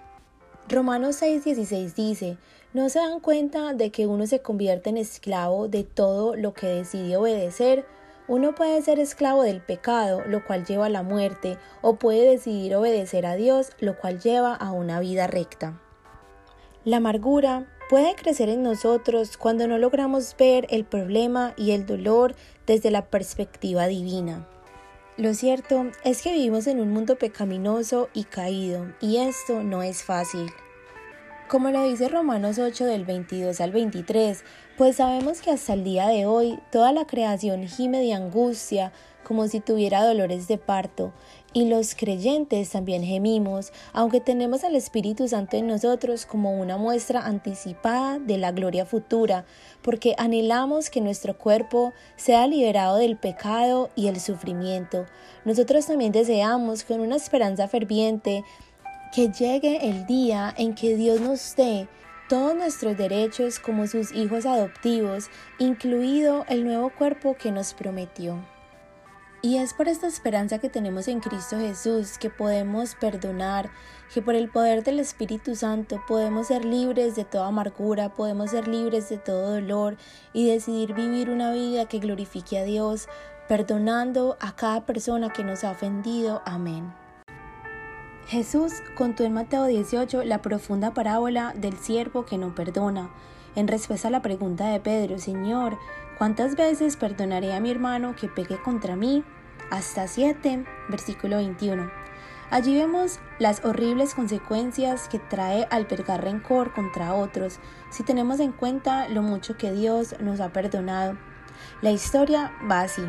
[0.68, 2.38] Romanos 6:16 dice,
[2.72, 6.66] ¿no se dan cuenta de que uno se convierte en esclavo de todo lo que
[6.66, 7.86] decide obedecer?
[8.26, 12.74] Uno puede ser esclavo del pecado, lo cual lleva a la muerte, o puede decidir
[12.74, 15.78] obedecer a Dios, lo cual lleva a una vida recta.
[16.84, 22.34] La amargura puede crecer en nosotros cuando no logramos ver el problema y el dolor
[22.66, 24.46] desde la perspectiva divina.
[25.16, 30.02] Lo cierto es que vivimos en un mundo pecaminoso y caído, y esto no es
[30.02, 30.50] fácil.
[31.48, 34.44] Como lo dice Romanos 8 del 22 al 23,
[34.76, 38.92] pues sabemos que hasta el día de hoy toda la creación gime de angustia
[39.22, 41.12] como si tuviera dolores de parto,
[41.54, 47.24] y los creyentes también gemimos, aunque tenemos al Espíritu Santo en nosotros como una muestra
[47.24, 49.46] anticipada de la gloria futura,
[49.80, 55.06] porque anhelamos que nuestro cuerpo sea liberado del pecado y el sufrimiento.
[55.44, 58.44] Nosotros también deseamos con una esperanza ferviente
[59.14, 61.88] que llegue el día en que Dios nos dé
[62.28, 68.53] todos nuestros derechos como sus hijos adoptivos, incluido el nuevo cuerpo que nos prometió.
[69.44, 73.68] Y es por esta esperanza que tenemos en Cristo Jesús que podemos perdonar,
[74.14, 78.66] que por el poder del Espíritu Santo podemos ser libres de toda amargura, podemos ser
[78.68, 79.98] libres de todo dolor
[80.32, 83.06] y decidir vivir una vida que glorifique a Dios,
[83.46, 86.40] perdonando a cada persona que nos ha ofendido.
[86.46, 86.94] Amén.
[88.28, 93.10] Jesús contó en Mateo 18 la profunda parábola del siervo que no perdona.
[93.56, 95.78] En respuesta a la pregunta de Pedro, Señor,
[96.18, 99.24] ¿cuántas veces perdonaré a mi hermano que pegue contra mí?
[99.70, 101.90] Hasta siete, versículo 21.
[102.50, 107.58] Allí vemos las horribles consecuencias que trae albergar rencor contra otros,
[107.90, 111.16] si tenemos en cuenta lo mucho que Dios nos ha perdonado.
[111.80, 113.02] La historia va así.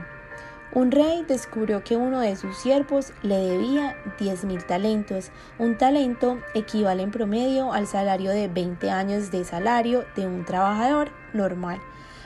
[0.73, 5.31] Un rey descubrió que uno de sus siervos le debía diez mil talentos.
[5.57, 11.11] Un talento equivale en promedio al salario de 20 años de salario de un trabajador
[11.33, 11.79] normal.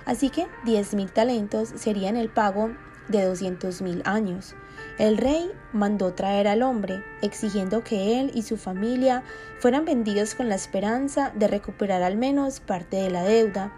[0.10, 2.72] Así que diez mil talentos serían el pago
[3.10, 4.56] de doscientos mil años.
[4.98, 9.22] El rey mandó traer al hombre, exigiendo que él y su familia
[9.60, 13.72] fueran vendidos con la esperanza de recuperar al menos parte de la deuda.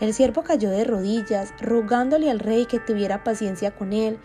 [0.00, 4.18] El siervo cayó de rodillas, rogándole al rey que tuviera paciencia con él,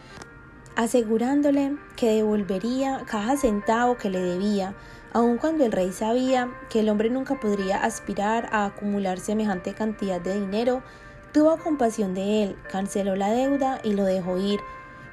[0.75, 4.73] asegurándole que devolvería cada centavo que le debía,
[5.13, 10.19] aun cuando el rey sabía que el hombre nunca podría aspirar a acumular semejante cantidad
[10.19, 10.81] de dinero,
[11.33, 14.59] tuvo compasión de él, canceló la deuda y lo dejó ir.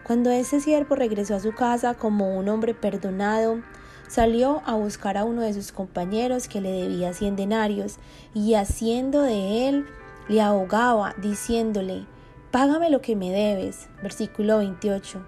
[0.05, 3.61] Cuando ese siervo regresó a su casa como un hombre perdonado,
[4.09, 7.99] salió a buscar a uno de sus compañeros que le debía cien denarios,
[8.35, 9.87] y haciendo de él
[10.29, 12.07] le ahogaba, diciéndole,
[12.51, 13.89] Págame lo que me debes.
[14.03, 15.23] Versículo 28.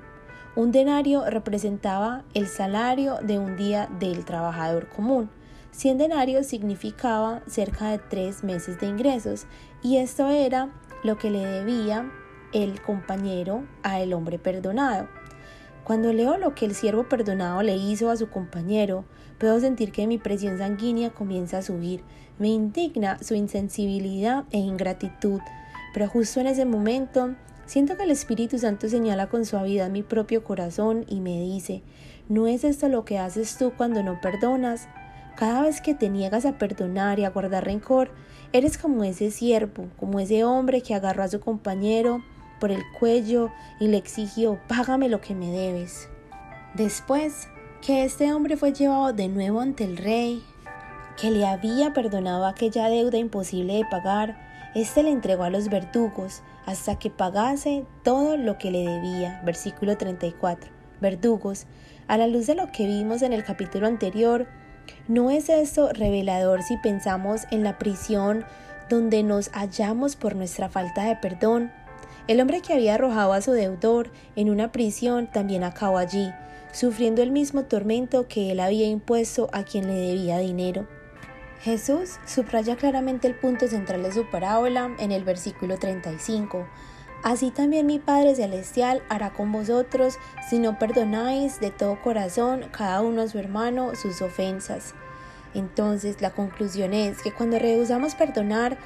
[0.56, 5.28] Un denario representaba el salario de un día del trabajador común.
[5.70, 9.46] Cien denarios significaba cerca de tres meses de ingresos
[9.82, 10.70] y esto era
[11.02, 12.10] lo que le debía
[12.52, 15.08] el compañero a el hombre perdonado.
[15.84, 19.04] Cuando leo lo que el siervo perdonado le hizo a su compañero,
[19.38, 22.02] puedo sentir que mi presión sanguínea comienza a subir.
[22.38, 25.40] Me indigna su insensibilidad e ingratitud,
[25.92, 27.34] pero justo en ese momento
[27.66, 31.82] siento que el Espíritu Santo señala con suavidad mi propio corazón y me dice,
[32.28, 34.88] ¿no es esto lo que haces tú cuando no perdonas?
[35.40, 38.10] Cada vez que te niegas a perdonar y a guardar rencor,
[38.52, 42.22] eres como ese siervo, como ese hombre que agarró a su compañero
[42.60, 43.50] por el cuello
[43.80, 46.10] y le exigió, págame lo que me debes.
[46.74, 47.48] Después
[47.80, 50.44] que este hombre fue llevado de nuevo ante el rey,
[51.18, 54.36] que le había perdonado aquella deuda imposible de pagar,
[54.74, 59.40] éste le entregó a los verdugos hasta que pagase todo lo que le debía.
[59.42, 60.70] Versículo 34.
[61.00, 61.64] Verdugos,
[62.08, 64.46] a la luz de lo que vimos en el capítulo anterior,
[65.08, 68.44] ¿no es esto revelador si pensamos en la prisión
[68.88, 71.72] donde nos hallamos por nuestra falta de perdón?
[72.28, 76.32] El hombre que había arrojado a su deudor en una prisión también acabó allí,
[76.72, 80.86] sufriendo el mismo tormento que él había impuesto a quien le debía dinero.
[81.62, 86.66] Jesús subraya claramente el punto central de su parábola en el versículo 35.
[87.22, 93.02] Así también mi Padre Celestial hará con vosotros si no perdonáis de todo corazón cada
[93.02, 94.94] uno a su hermano sus ofensas.
[95.52, 98.78] Entonces la conclusión es que cuando rehusamos perdonar,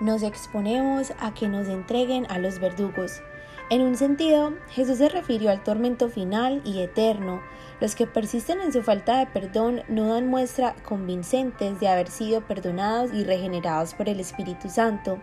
[0.00, 3.20] nos exponemos a que nos entreguen a los verdugos.
[3.68, 7.40] En un sentido, Jesús se refirió al tormento final y eterno.
[7.80, 12.40] Los que persisten en su falta de perdón no dan muestra convincentes de haber sido
[12.40, 15.20] perdonados y regenerados por el Espíritu Santo.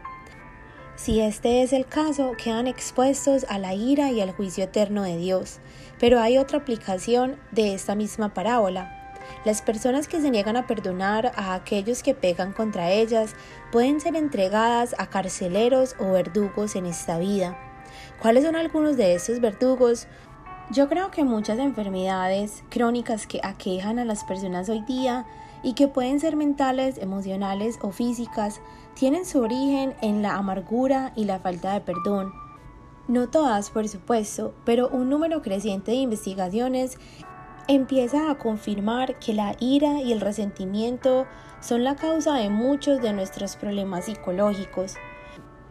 [0.98, 5.16] Si este es el caso, quedan expuestos a la ira y al juicio eterno de
[5.16, 5.60] Dios.
[6.00, 9.14] Pero hay otra aplicación de esta misma parábola.
[9.46, 13.36] Las personas que se niegan a perdonar a aquellos que pegan contra ellas
[13.72, 17.56] pueden ser entregadas a carceleros o verdugos en esta vida.
[18.20, 20.08] ¿Cuáles son algunos de estos verdugos?
[20.72, 25.28] Yo creo que muchas enfermedades crónicas que aquejan a las personas hoy día
[25.63, 28.62] y que pueden ser mentales, emocionales o físicas,
[28.93, 32.34] tienen su origen en la amargura y la falta de perdón.
[33.08, 36.98] No todas, por supuesto, pero un número creciente de investigaciones
[37.67, 41.26] empieza a confirmar que la ira y el resentimiento
[41.60, 44.96] son la causa de muchos de nuestros problemas psicológicos.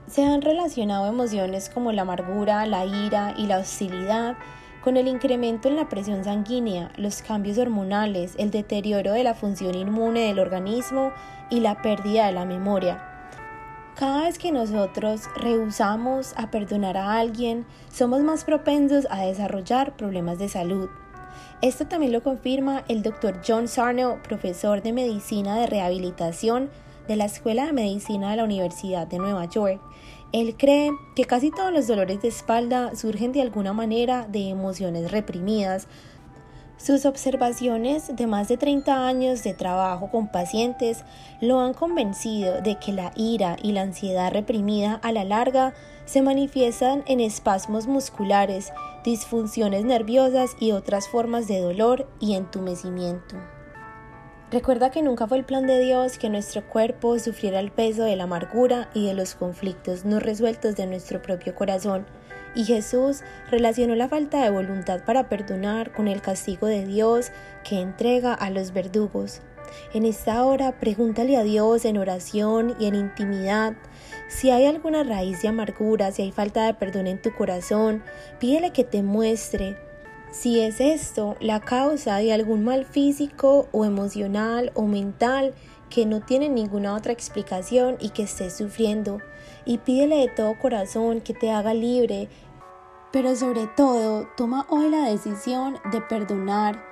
[0.07, 4.37] Se han relacionado emociones como la amargura, la ira y la hostilidad
[4.87, 9.75] con el incremento en la presión sanguínea, los cambios hormonales, el deterioro de la función
[9.75, 11.11] inmune del organismo
[11.51, 13.03] y la pérdida de la memoria.
[13.97, 20.39] Cada vez que nosotros rehusamos a perdonar a alguien, somos más propensos a desarrollar problemas
[20.39, 20.89] de salud.
[21.63, 26.71] Esto también lo confirma el doctor John Sarno, profesor de medicina de rehabilitación
[27.09, 29.81] de la Escuela de Medicina de la Universidad de Nueva York.
[30.33, 35.11] Él cree que casi todos los dolores de espalda surgen de alguna manera de emociones
[35.11, 35.87] reprimidas.
[36.79, 41.05] Sus observaciones de más de 30 años de trabajo con pacientes
[41.41, 45.73] lo han convencido de que la ira y la ansiedad reprimida a la larga
[46.05, 48.73] se manifiestan en espasmos musculares
[49.05, 53.37] disfunciones nerviosas y otras formas de dolor y entumecimiento.
[54.51, 58.15] Recuerda que nunca fue el plan de Dios que nuestro cuerpo sufriera el peso de
[58.15, 62.07] la amargura y de los conflictos no resueltos de nuestro propio corazón,
[62.55, 67.33] y Jesús relacionó la falta de voluntad para perdonar con el castigo de Dios
[67.69, 69.41] que entrega a los verdugos.
[69.93, 73.75] En esta hora pregúntale a Dios en oración y en intimidad
[74.29, 78.03] si hay alguna raíz de amargura, si hay falta de perdón en tu corazón,
[78.41, 79.77] pídele que te muestre.
[80.39, 85.55] Si es esto la causa de algún mal físico o emocional o mental
[85.89, 89.23] que no tiene ninguna otra explicación y que estés sufriendo,
[89.65, 92.29] y pídele de todo corazón que te haga libre
[93.13, 96.85] Pero sobre todo, toma hoy la decisión de perdonar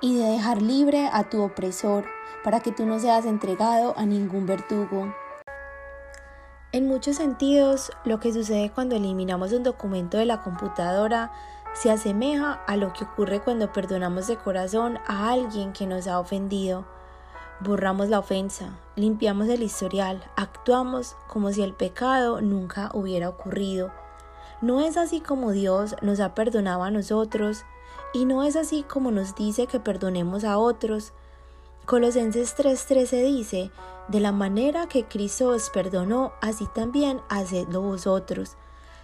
[0.00, 2.04] y de dejar libre a tu opresor
[2.44, 5.12] para que tú no seas entregado a ningún verdugo.
[6.70, 11.32] En muchos sentidos, lo que sucede cuando eliminamos un documento de la computadora
[11.74, 16.18] se asemeja a lo que ocurre cuando perdonamos de corazón a alguien que nos ha
[16.18, 16.84] ofendido.
[17.60, 23.92] Borramos la ofensa, limpiamos el historial, actuamos como si el pecado nunca hubiera ocurrido.
[24.60, 27.64] No es así como Dios nos ha perdonado a nosotros
[28.12, 31.12] y no es así como nos dice que perdonemos a otros.
[31.86, 33.70] Colosenses 3:13 dice,
[34.08, 38.56] de la manera que Cristo os perdonó, así también hacedlo vosotros.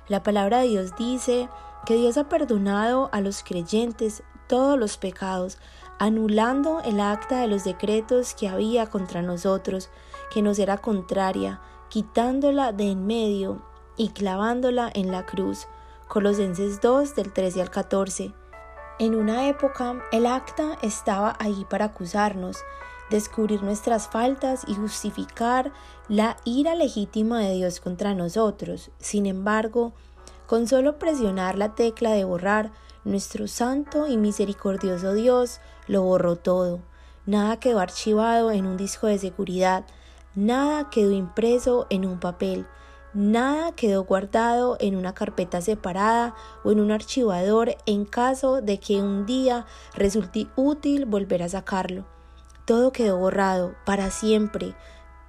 [0.08, 1.48] La palabra de Dios dice
[1.88, 5.56] que Dios ha perdonado a los creyentes todos los pecados,
[5.98, 9.88] anulando el acta de los decretos que había contra nosotros,
[10.30, 13.62] que nos era contraria, quitándola de en medio
[13.96, 15.66] y clavándola en la cruz.
[16.08, 18.34] Colosenses 2 del 13 al 14.
[18.98, 22.58] En una época el acta estaba ahí para acusarnos,
[23.08, 25.72] descubrir nuestras faltas y justificar
[26.10, 28.90] la ira legítima de Dios contra nosotros.
[28.98, 29.94] Sin embargo,
[30.48, 32.72] con solo presionar la tecla de borrar,
[33.04, 36.80] nuestro santo y misericordioso Dios lo borró todo.
[37.26, 39.84] Nada quedó archivado en un disco de seguridad,
[40.34, 42.66] nada quedó impreso en un papel,
[43.12, 46.34] nada quedó guardado en una carpeta separada
[46.64, 52.06] o en un archivador en caso de que un día resulte útil volver a sacarlo.
[52.64, 54.74] Todo quedó borrado para siempre,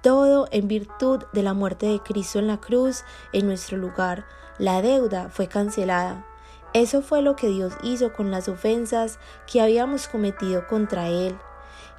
[0.00, 3.04] todo en virtud de la muerte de Cristo en la cruz
[3.34, 4.24] en nuestro lugar.
[4.60, 6.26] La deuda fue cancelada.
[6.74, 9.18] Eso fue lo que Dios hizo con las ofensas
[9.50, 11.34] que habíamos cometido contra Él.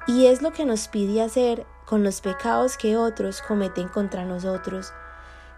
[0.06, 4.92] Y es lo que nos pide hacer con los pecados que otros cometen contra nosotros.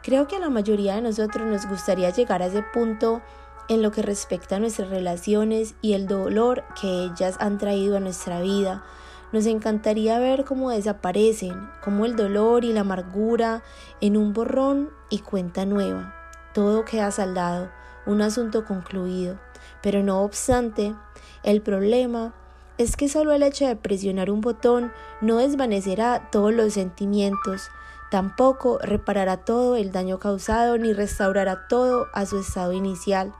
[0.02, 3.20] Creo que a la mayoría de nosotros nos gustaría llegar a ese punto
[3.68, 8.00] en lo que respecta a nuestras relaciones y el dolor que ellas han traído a
[8.00, 8.82] nuestra vida.
[9.30, 13.62] Nos encantaría ver cómo desaparecen, cómo el dolor y la amargura
[14.00, 16.23] en un borrón y cuenta nueva.
[16.54, 17.70] Todo queda saldado
[18.06, 19.38] un asunto concluido.
[19.82, 20.94] Pero no obstante,
[21.42, 22.32] el problema
[22.78, 27.70] es que solo el hecho de presionar un botón no desvanecerá todos los sentimientos,
[28.10, 33.32] tampoco reparará todo el daño causado ni restaurará todo a su estado inicial.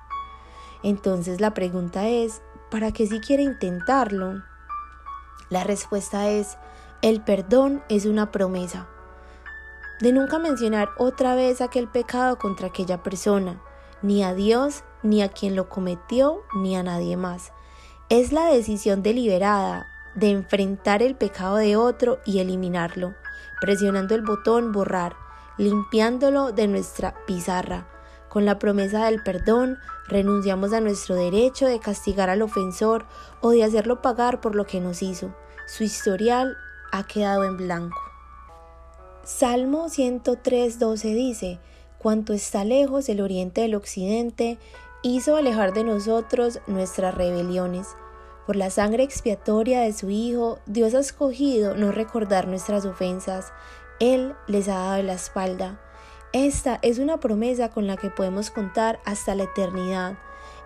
[0.82, 4.42] Entonces la pregunta es, ¿para qué si quiere intentarlo?
[5.50, 6.58] La respuesta es,
[7.02, 8.88] el perdón es una promesa.
[10.00, 13.60] De nunca mencionar otra vez aquel pecado contra aquella persona,
[14.02, 17.52] ni a Dios, ni a quien lo cometió, ni a nadie más.
[18.08, 23.14] Es la decisión deliberada de enfrentar el pecado de otro y eliminarlo,
[23.60, 25.16] presionando el botón borrar,
[25.58, 27.86] limpiándolo de nuestra pizarra.
[28.28, 29.78] Con la promesa del perdón,
[30.08, 33.06] renunciamos a nuestro derecho de castigar al ofensor
[33.40, 35.34] o de hacerlo pagar por lo que nos hizo.
[35.66, 36.56] Su historial
[36.90, 38.13] ha quedado en blanco.
[39.24, 41.58] Salmo 103.12 dice,
[41.96, 44.58] cuanto está lejos el oriente del occidente,
[45.02, 47.88] hizo alejar de nosotros nuestras rebeliones.
[48.46, 53.50] Por la sangre expiatoria de su Hijo, Dios ha escogido no recordar nuestras ofensas.
[53.98, 55.80] Él les ha dado la espalda.
[56.34, 60.18] Esta es una promesa con la que podemos contar hasta la eternidad.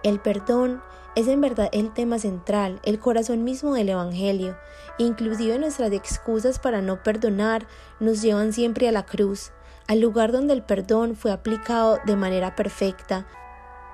[0.03, 0.83] El perdón
[1.19, 4.57] es en verdad el tema central, el corazón mismo del Evangelio.
[4.99, 7.67] Inclusive nuestras excusas para no perdonar
[7.99, 9.51] nos llevan siempre a la cruz
[9.89, 13.27] al lugar donde el perdón fue aplicado de manera perfecta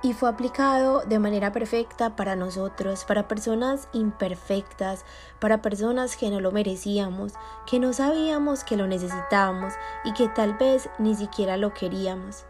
[0.03, 5.03] y fue aplicado de manera perfecta para nosotros, para personas imperfectas,
[5.39, 7.33] para personas que no lo merecíamos,
[7.65, 9.73] que no sabíamos que lo necesitábamos
[10.03, 12.45] y que tal vez ni siquiera lo queríamos.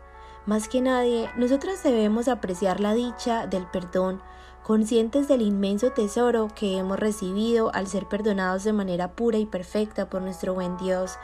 [0.45, 4.21] Más que nadie, nosotros debemos apreciar la dicha del perdón,
[4.65, 10.09] conscientes del inmenso tesoro que hemos recibido al ser perdonados de manera pura y perfecta
[10.09, 11.19] por nuestro buen Dios.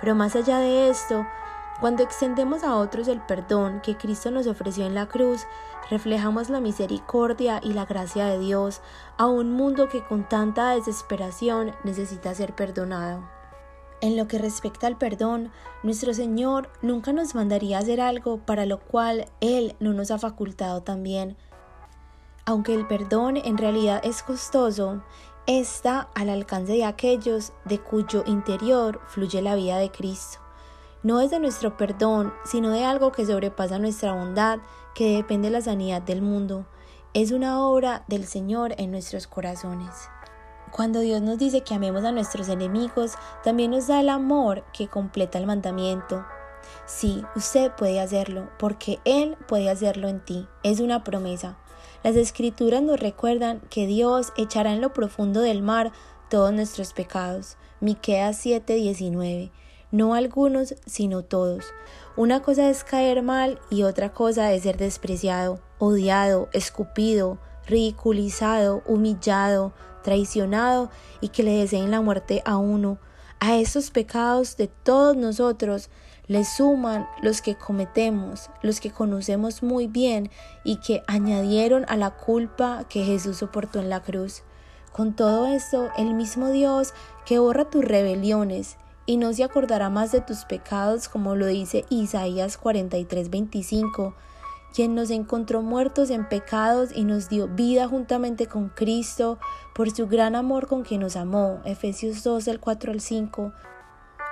[0.00, 1.26] Pero más allá de esto,
[1.80, 5.44] cuando extendemos a otros el perdón que Cristo nos ofreció en la cruz,
[5.90, 8.80] reflejamos la misericordia y la gracia de Dios
[9.18, 13.28] a un mundo que con tanta desesperación necesita ser perdonado.
[14.02, 15.50] En lo que respecta al perdón,
[15.82, 20.84] nuestro Señor nunca nos mandaría hacer algo para lo cual Él no nos ha facultado
[20.84, 21.36] también.
[22.46, 25.02] Aunque el perdón en realidad es costoso,
[25.46, 30.44] está al alcance de aquellos de cuyo interior fluye la vida de Cristo
[31.04, 34.60] no es de nuestro perdón, sino de algo que sobrepasa nuestra bondad,
[34.94, 36.64] que depende de la sanidad del mundo.
[37.12, 40.08] Es una obra del Señor en nuestros corazones.
[40.72, 44.88] Cuando Dios nos dice que amemos a nuestros enemigos, también nos da el amor que
[44.88, 46.24] completa el mandamiento.
[46.86, 50.48] Sí, usted puede hacerlo, porque Él puede hacerlo en ti.
[50.62, 51.58] Es una promesa.
[52.04, 55.90] Las escrituras nos recuerdan que Dios echará en lo profundo del mar
[56.28, 57.56] todos nuestros pecados.
[57.80, 59.50] Miqueas 7:19.
[59.90, 61.64] No algunos, sino todos.
[62.14, 69.72] Una cosa es caer mal y otra cosa es ser despreciado, odiado, escupido, ridiculizado, humillado,
[70.02, 70.90] traicionado
[71.22, 72.98] y que le deseen la muerte a uno.
[73.40, 75.88] A esos pecados de todos nosotros
[76.26, 80.30] le suman los que cometemos, los que conocemos muy bien
[80.64, 84.42] y que añadieron a la culpa que Jesús soportó en la cruz.
[84.92, 86.94] Con todo esto, el mismo Dios
[87.26, 91.84] que borra tus rebeliones y no se acordará más de tus pecados, como lo dice
[91.90, 94.14] Isaías 43:25,
[94.74, 99.38] quien nos encontró muertos en pecados y nos dio vida juntamente con Cristo
[99.74, 101.60] por su gran amor con que nos amó.
[101.64, 103.52] Efesios 2 del 4 al 5.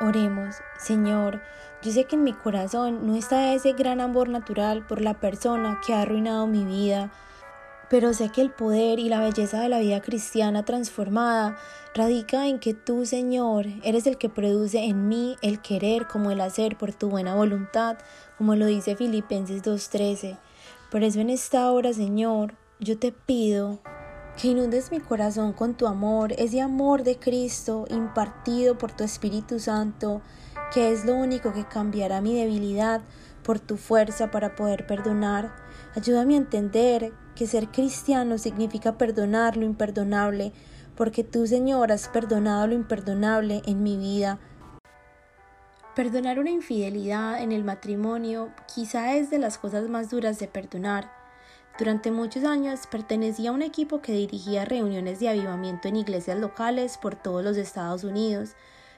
[0.01, 1.43] Oremos, Señor,
[1.83, 5.81] yo sé que en mi corazón no está ese gran amor natural por la persona
[5.85, 7.13] que ha arruinado mi vida,
[7.91, 11.59] pero sé que el poder y la belleza de la vida cristiana transformada
[11.95, 16.41] radica en que tú, Señor, eres el que produce en mí el querer como el
[16.41, 17.99] hacer por tu buena voluntad,
[18.39, 20.39] como lo dice Filipenses 2.13.
[20.91, 23.81] Por eso en esta hora, Señor, yo te pido
[24.41, 29.59] que inundes mi corazón con tu amor, ese amor de Cristo impartido por tu Espíritu
[29.59, 30.23] Santo,
[30.73, 33.03] que es lo único que cambiará mi debilidad
[33.43, 35.55] por tu fuerza para poder perdonar.
[35.95, 40.53] Ayúdame a entender que ser cristiano significa perdonar lo imperdonable,
[40.97, 44.39] porque tú, Señor, has perdonado lo imperdonable en mi vida.
[45.95, 51.23] Perdonar una infidelidad en el matrimonio quizá es de las cosas más duras de perdonar
[51.79, 56.99] durante muchos años pertenecía a un equipo que dirigía reuniones de avivamiento en iglesias locales
[56.99, 58.51] por todos los Estados Unidos.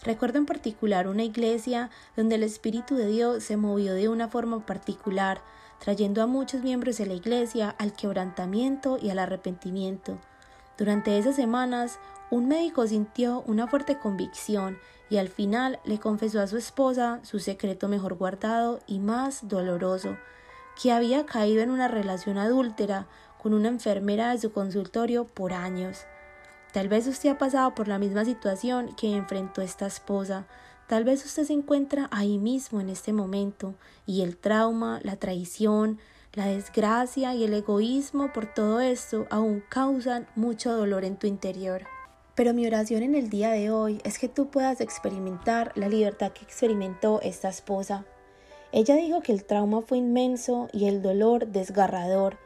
[0.05, 4.65] Recuerdo en particular una iglesia donde el Espíritu de Dios se movió de una forma
[4.67, 5.41] particular,
[5.79, 10.19] trayendo a muchos miembros de la iglesia al quebrantamiento y al arrepentimiento.
[10.77, 11.99] Durante esas semanas,
[12.31, 14.77] un médico sintió una fuerte convicción
[15.09, 20.19] y al final le confesó a su esposa su secreto mejor guardado y más doloroso,
[20.83, 23.07] que había caído en una relación adúltera
[23.41, 26.05] con una enfermera de su consultorio por años.
[26.75, 30.45] Tal vez usted ha pasado por la misma situación que enfrentó esta esposa.
[30.89, 36.01] Tal vez usted se encuentra ahí mismo en este momento y el trauma, la traición,
[36.33, 41.83] la desgracia y el egoísmo por todo esto aún causan mucho dolor en tu interior.
[42.35, 46.33] Pero mi oración en el día de hoy es que tú puedas experimentar la libertad
[46.33, 48.05] que experimentó esta esposa.
[48.72, 52.37] Ella dijo que el trauma fue inmenso y el dolor desgarrador,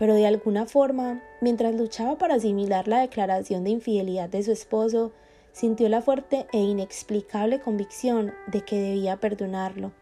[0.00, 5.12] pero de alguna forma, mientras luchaba para asimilar la declaración de infidelidad de su esposo,
[5.52, 9.92] sintió la fuerte e inexplicable convicción de que debía perdonarlo.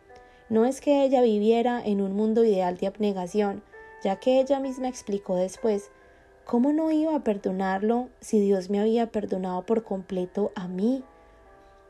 [0.50, 3.64] No es que ella viviera en un mundo ideal de abnegación,
[4.00, 5.90] ya que ella misma explicó después,
[6.44, 11.02] ¿cómo no iba a perdonarlo si Dios me había perdonado por completo a mí?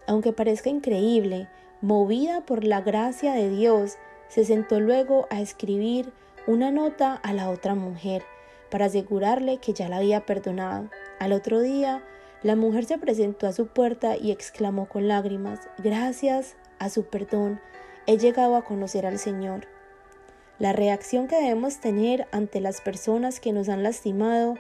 [0.06, 1.46] Aunque parezca increíble,
[1.82, 3.98] movida por la gracia de Dios,
[4.28, 6.10] se sentó luego a escribir
[6.48, 8.22] una nota a la otra mujer
[8.70, 10.88] para asegurarle que ya la había perdonado.
[11.20, 12.02] Al otro día,
[12.42, 17.60] la mujer se presentó a su puerta y exclamó con lágrimas, gracias a su perdón,
[18.06, 19.66] he llegado a conocer al Señor.
[20.58, 24.54] La reacción que debemos tener ante las personas que nos han lastimado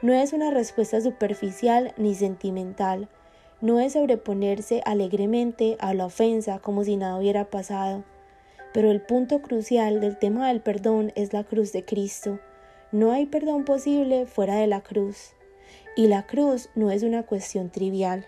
[0.00, 3.08] no es una respuesta superficial ni sentimental,
[3.60, 8.04] no es sobreponerse alegremente a la ofensa como si nada hubiera pasado.
[8.72, 12.40] Pero el punto crucial del tema del perdón es la cruz de Cristo.
[12.90, 15.32] No hay perdón posible fuera de la cruz.
[15.96, 18.26] Y la cruz no es una cuestión trivial.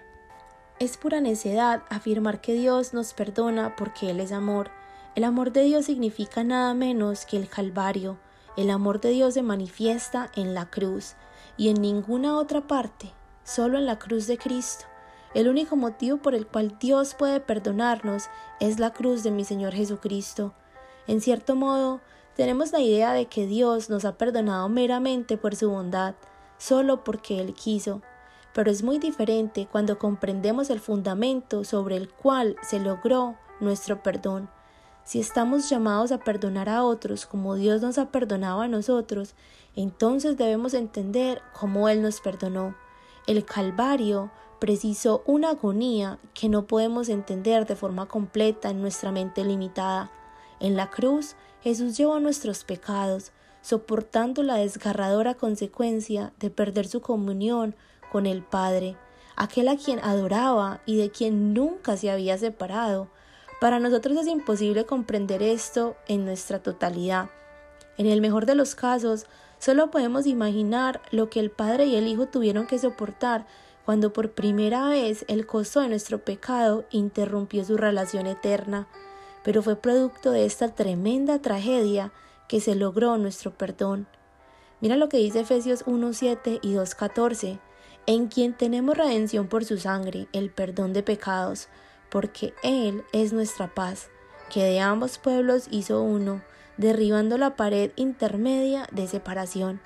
[0.81, 4.71] Es pura necedad afirmar que Dios nos perdona porque Él es amor.
[5.15, 8.19] El amor de Dios significa nada menos que el Calvario.
[8.57, 11.15] El amor de Dios se manifiesta en la cruz
[11.57, 13.13] y en ninguna otra parte,
[13.45, 14.85] solo en la cruz de Cristo.
[15.35, 18.29] El único motivo por el cual Dios puede perdonarnos
[18.61, 20.55] es la cruz de mi Señor Jesucristo.
[21.09, 22.01] En cierto modo,
[22.37, 26.15] tenemos la idea de que Dios nos ha perdonado meramente por su bondad,
[26.57, 28.01] solo porque Él quiso,
[28.53, 34.49] pero es muy diferente cuando comprendemos el fundamento sobre el cual se logró nuestro perdón.
[35.05, 39.35] Si estamos llamados a perdonar a otros como Dios nos ha perdonado a nosotros,
[39.75, 42.75] entonces debemos entender cómo Él nos perdonó.
[43.27, 44.31] El Calvario
[44.65, 50.11] precisó una agonía que no podemos entender de forma completa en nuestra mente limitada.
[50.59, 57.77] En la cruz, Jesús llevó nuestros pecados, soportando la desgarradora consecuencia de perder su comunión
[58.11, 58.97] con el Padre,
[59.37, 63.11] aquel a quien adoraba y de quien nunca se había separado,
[63.61, 67.29] Para nosotros es imposible comprender esto en nuestra totalidad.
[67.99, 69.27] En el mejor de los casos,
[69.59, 73.47] solo podemos imaginar lo que el Padre y el Hijo tuvieron que soportar
[73.85, 78.89] cuando por primera vez el costo de nuestro pecado interrumpió su relación eterna,
[79.43, 82.13] pero fue producto de esta tremenda tragedia
[82.49, 84.07] que se logró nuestro perdón.
[84.81, 87.59] Mira lo que dice Efesios 1.7 y 2.14,
[88.07, 91.69] en quien tenemos redención por su sangre, el perdón de pecados,
[92.11, 94.09] porque Él es nuestra paz,
[94.51, 96.43] que de ambos pueblos hizo uno,
[96.77, 99.81] derribando la pared intermedia de separación.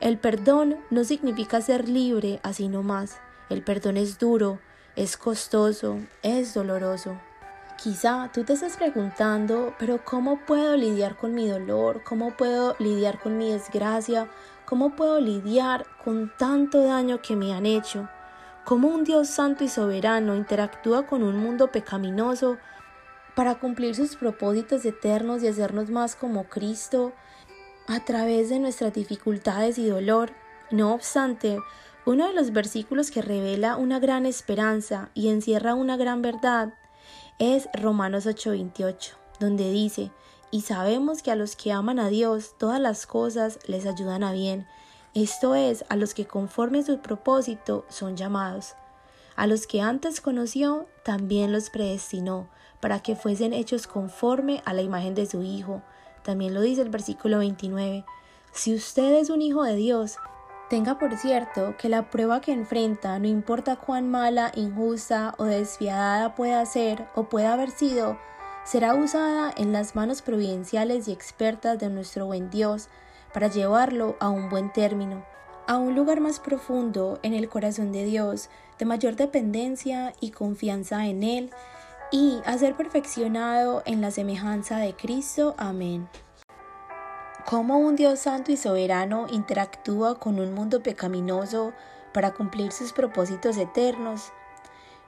[0.00, 3.18] El perdón no significa ser libre así nomás.
[3.48, 4.58] El perdón es duro,
[4.96, 7.16] es costoso, es doloroso.
[7.76, 12.02] Quizá tú te estás preguntando, pero ¿cómo puedo lidiar con mi dolor?
[12.02, 14.28] ¿Cómo puedo lidiar con mi desgracia?
[14.64, 18.08] ¿Cómo puedo lidiar con tanto daño que me han hecho?
[18.64, 22.56] ¿Cómo un Dios santo y soberano interactúa con un mundo pecaminoso
[23.36, 27.12] para cumplir sus propósitos eternos y hacernos más como Cristo
[27.86, 30.32] a través de nuestras dificultades y dolor?
[30.72, 31.60] No obstante,
[32.06, 36.72] uno de los versículos que revela una gran esperanza y encierra una gran verdad
[37.40, 40.12] es Romanos 8:28, donde dice,
[40.52, 44.32] y sabemos que a los que aman a Dios todas las cosas les ayudan a
[44.32, 44.68] bien,
[45.14, 48.76] esto es, a los que conforme a su propósito son llamados.
[49.34, 52.48] A los que antes conoció, también los predestinó,
[52.80, 55.82] para que fuesen hechos conforme a la imagen de su Hijo.
[56.22, 58.04] También lo dice el versículo 29.
[58.52, 60.16] Si usted es un hijo de Dios,
[60.68, 66.34] Tenga por cierto que la prueba que enfrenta, no importa cuán mala, injusta o desviada
[66.34, 68.18] pueda ser o pueda haber sido,
[68.64, 72.88] será usada en las manos providenciales y expertas de nuestro buen Dios
[73.32, 75.24] para llevarlo a un buen término,
[75.68, 78.50] a un lugar más profundo en el corazón de Dios,
[78.80, 81.50] de mayor dependencia y confianza en Él,
[82.10, 85.54] y a ser perfeccionado en la semejanza de Cristo.
[85.58, 86.08] Amén
[87.46, 91.72] cómo un Dios santo y soberano interactúa con un mundo pecaminoso
[92.12, 94.32] para cumplir sus propósitos eternos.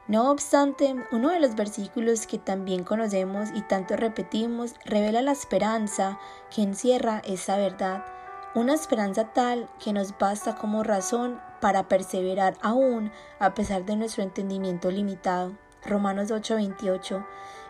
[0.07, 6.21] No obstante, uno de los versículos que también conocemos y tanto repetimos revela la esperanza
[6.55, 8.05] que encierra esta verdad,
[8.55, 13.11] una esperanza tal que nos basta como razón para perseverar aún
[13.41, 15.55] a pesar de nuestro entendimiento limitado.
[15.85, 17.27] Romanos 8:28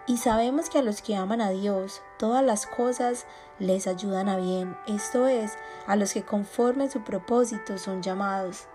[0.08, 3.26] y sabemos que a los que aman a Dios, todas las cosas
[3.58, 5.52] les ayudan a bien, esto es,
[5.86, 8.66] a los que conforme su propósito son llamados.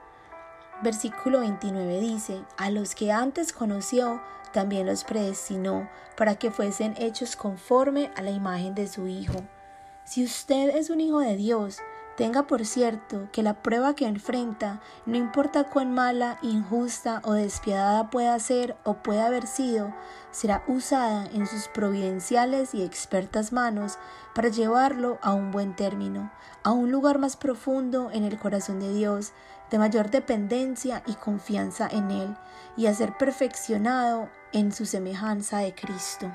[0.82, 4.22] Versículo 29 dice, a los que antes conoció,
[4.52, 9.42] también los predestinó para que fuesen hechos conforme a la imagen de su Hijo.
[10.06, 11.80] Si usted es un hijo de Dios,
[12.16, 18.12] Tenga por cierto que la prueba que enfrenta, no importa cuán mala, injusta o despiadada
[18.12, 19.92] pueda ser o pueda haber sido,
[20.34, 23.98] será usada en sus providenciales y expertas manos
[24.36, 26.32] para llevarlo a un buen término,
[26.64, 29.32] a un lugar más profundo en el corazón de Dios,
[29.72, 32.36] de mayor dependencia y confianza en Él,
[32.76, 36.32] y a ser perfeccionado en su semejanza de Cristo.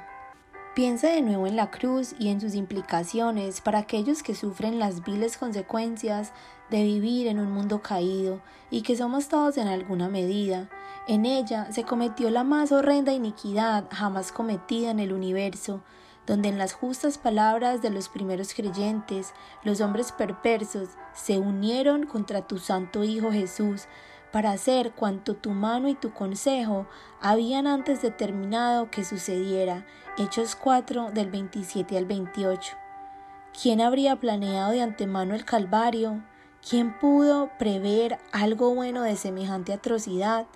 [0.79, 5.03] Piensa de nuevo en la cruz y en sus implicaciones para aquellos que sufren las
[5.03, 6.33] viles consecuencias
[6.71, 10.69] de vivir en un mundo caído y que somos todos en alguna medida.
[11.09, 15.83] En ella se cometió la más horrenda iniquidad jamás cometida en el universo,
[16.29, 22.47] donde en las justas palabras de los primeros creyentes, los hombres perversos se unieron contra
[22.47, 23.89] tu Santo Hijo Jesús,
[24.31, 26.87] para hacer cuanto tu mano y tu consejo
[27.21, 29.87] habían antes determinado que sucediera.
[30.21, 32.77] Hechos 4 del 27 al 28.
[33.63, 36.25] ¿Quién habría planeado de antemano el Calvario?
[36.69, 40.47] ¿Quién pudo prever algo bueno de semejante atrocidad?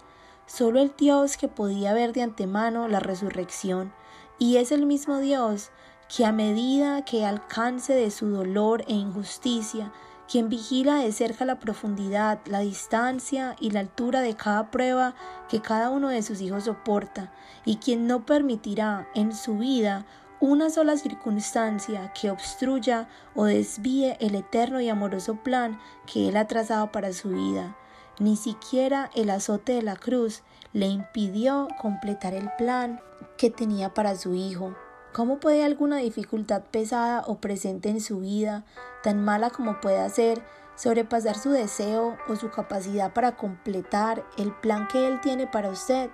[0.47, 3.93] Solo el Dios que podía ver de antemano la resurrección,
[4.37, 5.71] y es el mismo Dios
[6.09, 9.93] que a medida que alcance de su dolor e injusticia,
[10.33, 15.15] quien vigila de cerca la profundidad, la distancia y la altura de cada prueba
[15.51, 17.31] que cada uno de sus hijos soporta,
[17.67, 20.07] y quien no permitirá en su vida
[20.41, 26.47] una sola circunstancia que obstruya o desvíe el eterno y amoroso plan que Él ha
[26.47, 27.77] trazado para su vida.
[28.19, 33.01] Ni siquiera el azote de la cruz le impidió completar el plan
[33.37, 34.75] que tenía para su hijo.
[35.13, 38.65] ¿Cómo puede alguna dificultad pesada o presente en su vida,
[39.03, 40.43] tan mala como pueda ser,
[40.75, 46.09] sobrepasar su deseo o su capacidad para completar el plan que Él tiene para usted?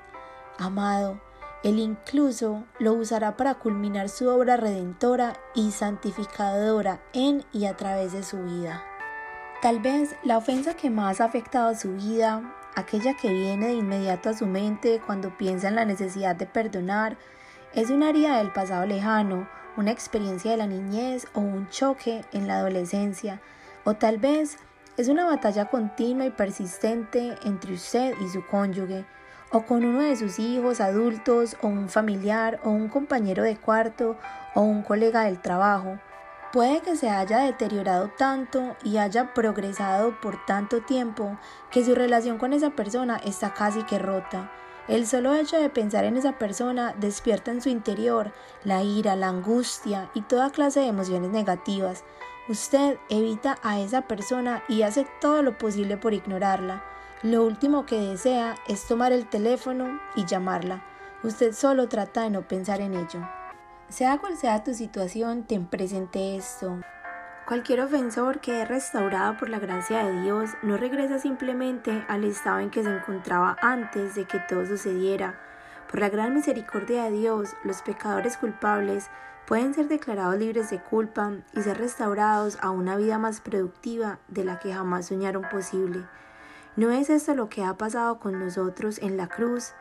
[0.59, 1.21] Amado,
[1.63, 8.13] Él incluso lo usará para culminar su obra redentora y santificadora en y a través
[8.13, 8.83] de su vida.
[9.63, 13.75] Tal vez la ofensa que más ha afectado a su vida, aquella que viene de
[13.75, 17.17] inmediato a su mente cuando piensa en la necesidad de perdonar,
[17.79, 22.49] Es una herida del pasado lejano, una experiencia de la niñez o un choque en
[22.49, 23.41] la adolescencia,
[23.85, 24.59] o tal vez
[24.97, 29.05] es una batalla continua y persistente entre usted y su cónyuge,
[29.53, 34.17] o con uno de sus hijos adultos, o un familiar, o un compañero de cuarto,
[34.57, 36.01] o un colega del trabajo.
[36.53, 41.39] Puede que se haya deteriorado tanto y haya progresado por tanto tiempo
[41.71, 44.51] que su relación con esa persona está casi que rota.
[44.89, 48.33] El solo hecho de pensar en esa persona despierta en su interior
[48.65, 52.05] la ira, la angustia y toda clase de emociones negativas.
[52.49, 56.83] Usted evita a esa persona y hace todo lo posible por ignorarla.
[57.23, 60.83] Lo último que desea es tomar el teléfono y llamarla.
[61.23, 63.29] Usted solo trata de no pensar en ello.
[63.91, 66.81] Sea cual sea tu situación, ten presente esto.
[67.49, 72.59] Cualquier ofensor que es restaurado por la gracia de Dios no regresa simplemente al estado
[72.59, 75.41] en que se encontraba antes de que todo sucediera.
[75.91, 79.09] Por la gran misericordia de Dios, los pecadores culpables
[79.47, 84.45] pueden ser declarados libres de culpa y ser restaurados a una vida más productiva de
[84.45, 86.05] la que jamás soñaron posible.
[86.77, 89.73] ¿No es esto lo que ha pasado con nosotros en la cruz?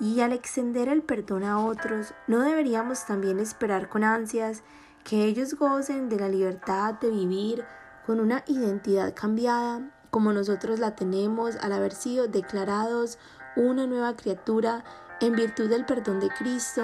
[0.00, 4.64] Y al extender el perdón a otros, ¿no deberíamos también esperar con ansias
[5.06, 7.64] que ellos gocen de la libertad de vivir
[8.06, 9.80] con una identidad cambiada
[10.10, 13.18] como nosotros la tenemos al haber sido declarados
[13.54, 14.82] una nueva criatura
[15.20, 16.82] en virtud del perdón de Cristo.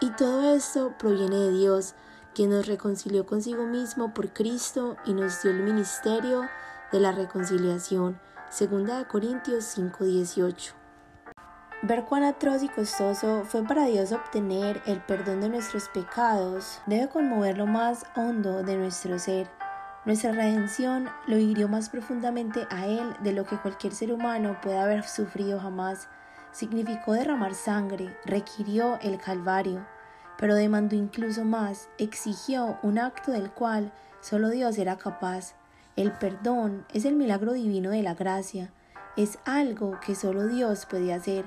[0.00, 1.94] Y todo esto proviene de Dios,
[2.34, 6.48] quien nos reconcilió consigo mismo por Cristo y nos dio el ministerio
[6.92, 8.18] de la reconciliación.
[8.50, 10.83] Segunda de Corintios 5:18.
[11.86, 17.10] Ver cuán atroz y costoso fue para Dios obtener el perdón de nuestros pecados debe
[17.10, 19.50] conmover lo más hondo de nuestro ser.
[20.06, 24.84] Nuestra redención lo hirió más profundamente a Él de lo que cualquier ser humano pueda
[24.84, 26.08] haber sufrido jamás.
[26.52, 29.86] Significó derramar sangre, requirió el Calvario,
[30.38, 35.52] pero demandó incluso más, exigió un acto del cual solo Dios era capaz.
[35.96, 38.72] El perdón es el milagro divino de la gracia,
[39.18, 41.44] es algo que solo Dios puede hacer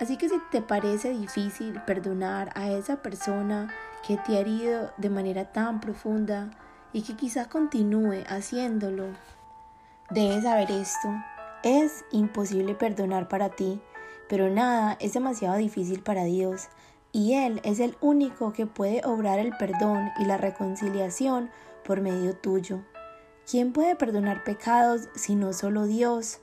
[0.00, 3.68] Así que si te parece difícil perdonar a esa persona
[4.06, 6.50] que te ha herido de manera tan profunda
[6.94, 9.04] y que quizá continúe haciéndolo,
[10.08, 11.08] debes saber esto.
[11.62, 13.82] Es imposible perdonar para ti,
[14.26, 16.68] pero nada es demasiado difícil para Dios,
[17.12, 21.50] y Él es el único que puede obrar el perdón y la reconciliación
[21.84, 22.80] por medio tuyo.
[23.50, 26.40] ¿Quién puede perdonar pecados si no solo Dios?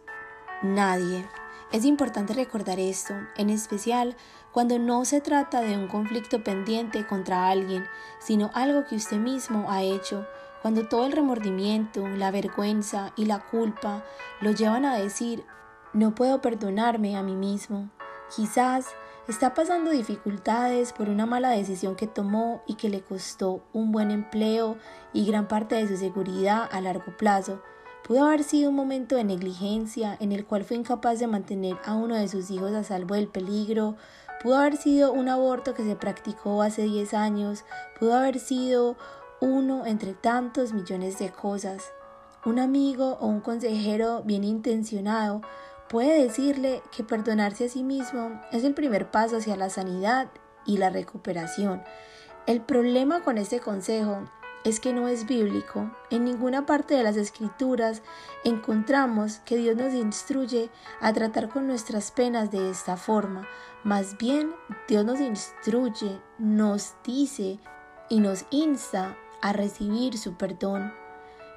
[0.61, 1.25] Nadie.
[1.71, 4.15] Es importante recordar esto, en especial
[4.53, 7.85] cuando no se trata de un conflicto pendiente contra alguien,
[8.19, 10.25] sino algo que usted mismo ha hecho,
[10.61, 14.05] cuando todo el remordimiento, la vergüenza y la culpa
[14.39, 15.43] lo llevan a decir,
[15.91, 17.89] no puedo perdonarme a mí mismo.
[18.33, 18.87] Quizás
[19.27, 24.11] está pasando dificultades por una mala decisión que tomó y que le costó un buen
[24.11, 24.77] empleo
[25.11, 27.61] y gran parte de su seguridad a largo plazo,
[28.07, 31.93] Pudo haber sido un momento de negligencia en el cual fue incapaz de mantener a
[31.93, 33.97] uno de sus hijos a salvo del peligro,
[34.41, 37.65] pudo haber sido un aborto que se practicó hace 10 años,
[37.99, 38.95] pudo haber sido
[39.41, 41.91] uno entre tantos millones de cosas.
[42.45, 45.41] Un amigo o un consejero bien intencionado
[45.89, 50.29] puede decirle que perdonarse a sí mismo es el primer paso hacia la sanidad
[50.65, 51.83] y la recuperación.
[52.45, 54.23] El problema con este consejo
[54.67, 55.89] es que no es bíblico.
[56.09, 58.01] En ninguna parte de las escrituras
[58.43, 63.47] encontramos que Dios nos instruye a tratar con nuestras penas de esta forma.
[63.85, 64.51] Más bien,
[64.89, 67.59] Dios nos instruye, nos dice
[68.09, 70.91] y nos insta a recibir su perdón.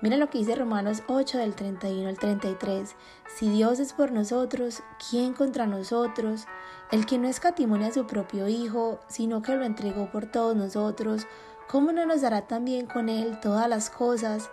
[0.03, 2.95] Mira lo que dice Romanos 8 del 31 al 33.
[3.27, 6.47] Si Dios es por nosotros, ¿quién contra nosotros?
[6.93, 11.27] El que no escatimone a su propio Hijo, sino que lo entregó por todos nosotros,
[11.71, 14.51] ¿cómo no nos dará también con Él todas las cosas?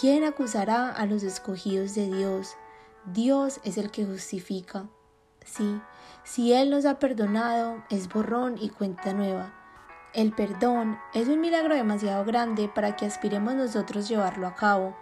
[0.00, 2.56] ¿Quién acusará a los escogidos de Dios?
[3.04, 4.86] Dios es el que justifica.
[5.44, 5.78] Sí,
[6.22, 9.52] si Él nos ha perdonado, es borrón y cuenta nueva.
[10.14, 14.96] El perdón es un milagro demasiado grande para que aspiremos nosotros llevarlo a cabo.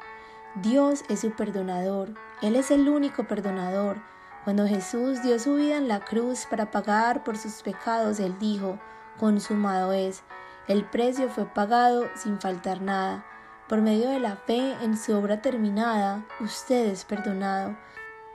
[0.57, 4.03] Dios es su perdonador, Él es el único perdonador.
[4.43, 8.81] Cuando Jesús dio su vida en la cruz para pagar por sus pecados, Él dijo,
[9.17, 10.25] consumado es.
[10.73, 13.27] El precio fue pagado sin faltar nada.
[13.69, 17.77] Por medio de la fe en su obra terminada, usted es perdonado.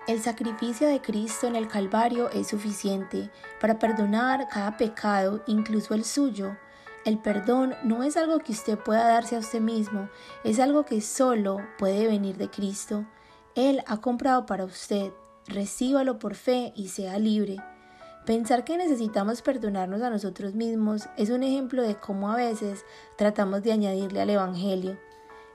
[0.08, 6.06] El sacrificio de Cristo en el Calvario es suficiente para perdonar cada pecado, incluso el
[6.06, 6.56] suyo.
[7.06, 10.08] El perdón no es algo que usted pueda darse a usted mismo,
[10.44, 13.04] es algo que solo puede venir de Cristo.
[13.56, 15.12] Él ha comprado para usted.
[15.48, 17.58] Recíbalo por fe y sea libre.
[18.28, 22.84] Pensar que necesitamos perdonarnos a nosotros mismos es un ejemplo de cómo a veces
[23.15, 24.99] tratamos de añadirle al Evangelio.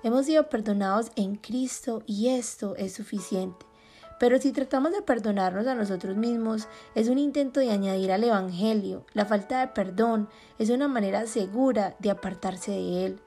[0.02, 3.66] Hemos sido perdonados en Cristo y esto es suficiente.
[4.18, 9.04] Pero si tratamos de perdonarnos a nosotros mismos, es un intento de añadir al Evangelio.
[9.12, 13.20] La falta de perdón es una manera segura de apartarse de él.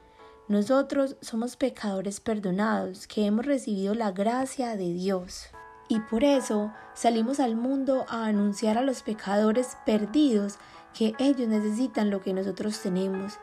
[0.47, 5.49] Nosotros somos pecadores perdonados que hemos recibido la gracia de Dios.
[5.88, 10.57] Y por eso salimos al mundo a anunciar a los pecadores perdidos
[10.97, 13.38] que ellos necesitan lo que nosotros tenemos.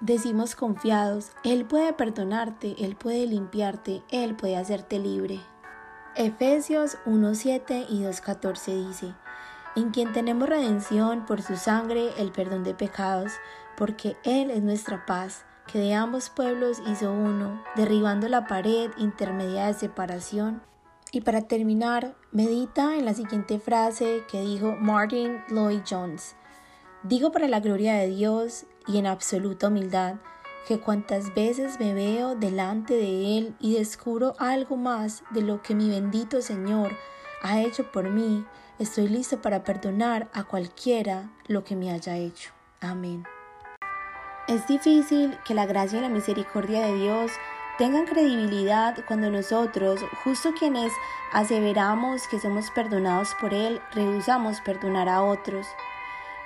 [0.00, 5.40] Decimos confiados, Él puede perdonarte, Él puede limpiarte, Él puede hacerte libre.
[6.14, 9.14] Efesios 1.7 y 2.14 dice,
[9.74, 13.32] en quien tenemos redención por su sangre, el perdón de pecados,
[13.76, 19.66] porque Él es nuestra paz, que de ambos pueblos hizo uno, derribando la pared intermedia
[19.66, 20.62] de separación
[21.12, 26.36] y para terminar, medita en la siguiente frase que dijo Martin Lloyd Jones.
[27.02, 30.16] Digo para la gloria de Dios y en absoluta humildad
[30.66, 35.76] que cuantas veces me veo delante de Él y descubro algo más de lo que
[35.76, 36.90] mi bendito Señor
[37.42, 38.44] ha hecho por mí,
[38.80, 42.50] estoy listo para perdonar a cualquiera lo que me haya hecho.
[42.80, 43.24] Amén.
[44.48, 47.30] Es difícil que la gracia y la misericordia de Dios
[47.78, 50.92] tengan credibilidad cuando nosotros, justo quienes
[51.32, 55.66] aseveramos que somos perdonados por Él, rehusamos perdonar a otros.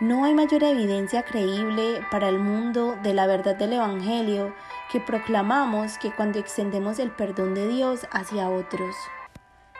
[0.00, 4.54] No hay mayor evidencia creíble para el mundo de la verdad del Evangelio
[4.90, 8.96] que proclamamos que cuando extendemos el perdón de Dios hacia otros.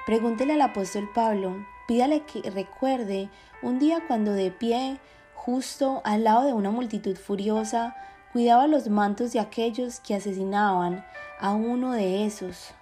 [0.06, 3.30] Pregúntele al apóstol Pablo, pídale que recuerde
[3.62, 5.00] un día cuando de pie,
[5.34, 7.96] justo al lado de una multitud furiosa,
[8.32, 11.04] cuidaba los mantos de aquellos que asesinaban
[11.40, 12.72] a uno de esos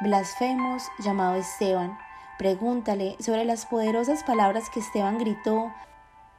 [0.00, 1.98] blasfemos llamado Esteban.
[2.38, 5.72] Pregúntale sobre las poderosas palabras que Esteban gritó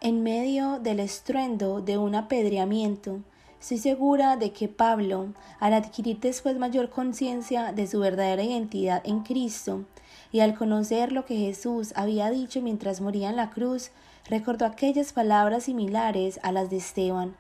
[0.01, 3.21] en medio del estruendo de un apedreamiento.
[3.59, 9.21] Estoy segura de que Pablo, al adquirir después mayor conciencia de su verdadera identidad en
[9.21, 9.85] Cristo,
[10.31, 13.91] y al conocer lo que Jesús había dicho mientras moría en la cruz,
[14.29, 17.35] recordó aquellas palabras similares a las de Esteban.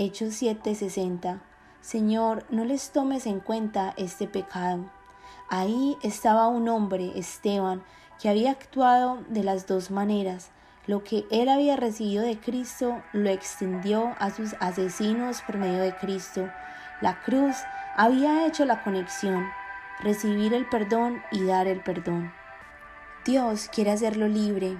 [0.00, 1.40] Hechos 7:60.
[1.80, 4.88] Señor, no les tomes en cuenta este pecado.
[5.48, 7.82] Ahí estaba un hombre, Esteban,
[8.20, 10.52] que había actuado de las dos maneras.
[10.86, 15.96] Lo que él había recibido de Cristo lo extendió a sus asesinos por medio de
[15.96, 16.48] Cristo.
[17.00, 17.56] La cruz
[17.96, 19.48] había hecho la conexión,
[19.98, 22.32] recibir el perdón y dar el perdón.
[23.24, 24.76] Dios quiere hacerlo libre.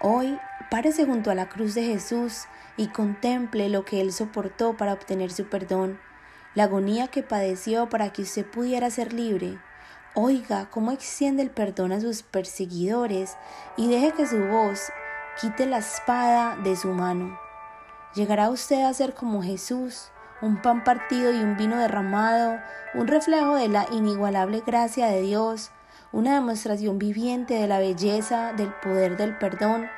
[0.00, 0.38] Hoy
[0.70, 2.44] párese junto a la cruz de Jesús
[2.76, 5.98] y contemple lo que Él soportó para obtener su perdón,
[6.54, 9.58] la agonía que padeció para que usted pudiera ser libre.
[10.14, 13.36] Oiga cómo extiende el perdón a sus perseguidores
[13.76, 14.90] y deje que su voz
[15.40, 17.38] quite la espada de su mano.
[18.14, 20.10] Llegará usted a ser como Jesús,
[20.40, 22.58] un pan partido y un vino derramado,
[22.94, 25.70] un reflejo de la inigualable gracia de Dios,
[26.10, 29.88] una demostración viviente de la belleza del poder del perdón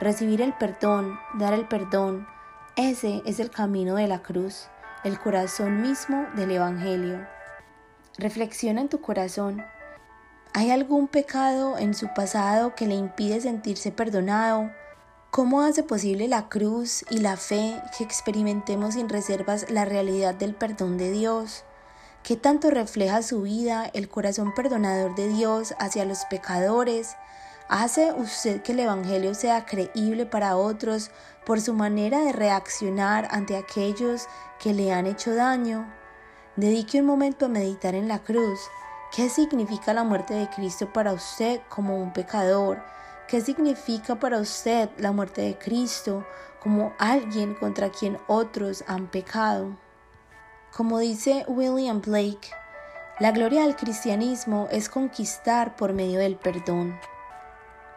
[0.00, 2.26] Recibir el perdón, dar el perdón,
[2.74, 4.68] ese es el camino de la cruz,
[5.04, 7.26] el corazón mismo del Evangelio.
[8.16, 9.62] Reflexiona en tu corazón.
[10.54, 14.70] ¿Hay algún pecado en su pasado que le impide sentirse perdonado?
[15.30, 20.54] ¿Cómo hace posible la cruz y la fe que experimentemos sin reservas la realidad del
[20.54, 21.64] perdón de Dios?
[22.22, 27.16] ¿Qué tanto refleja su vida el corazón perdonador de Dios hacia los pecadores,
[27.72, 31.12] ¿Hace usted que el Evangelio sea creíble para otros
[31.46, 34.26] por su manera de reaccionar ante aquellos
[34.58, 35.88] que le han hecho daño?
[36.56, 38.58] Dedique un momento a meditar en la cruz.
[39.14, 42.82] ¿Qué significa la muerte de Cristo para usted como un pecador?
[43.28, 46.26] ¿Qué significa para usted la muerte de Cristo
[46.60, 49.76] como alguien contra quien otros han pecado?
[50.76, 52.50] Como dice William Blake,
[53.20, 56.98] la gloria del cristianismo es conquistar por medio del perdón.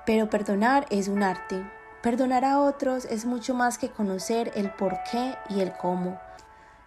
[0.05, 1.63] Pero perdonar es un arte.
[2.01, 6.19] Perdonar a otros es mucho más que conocer el por qué y el cómo.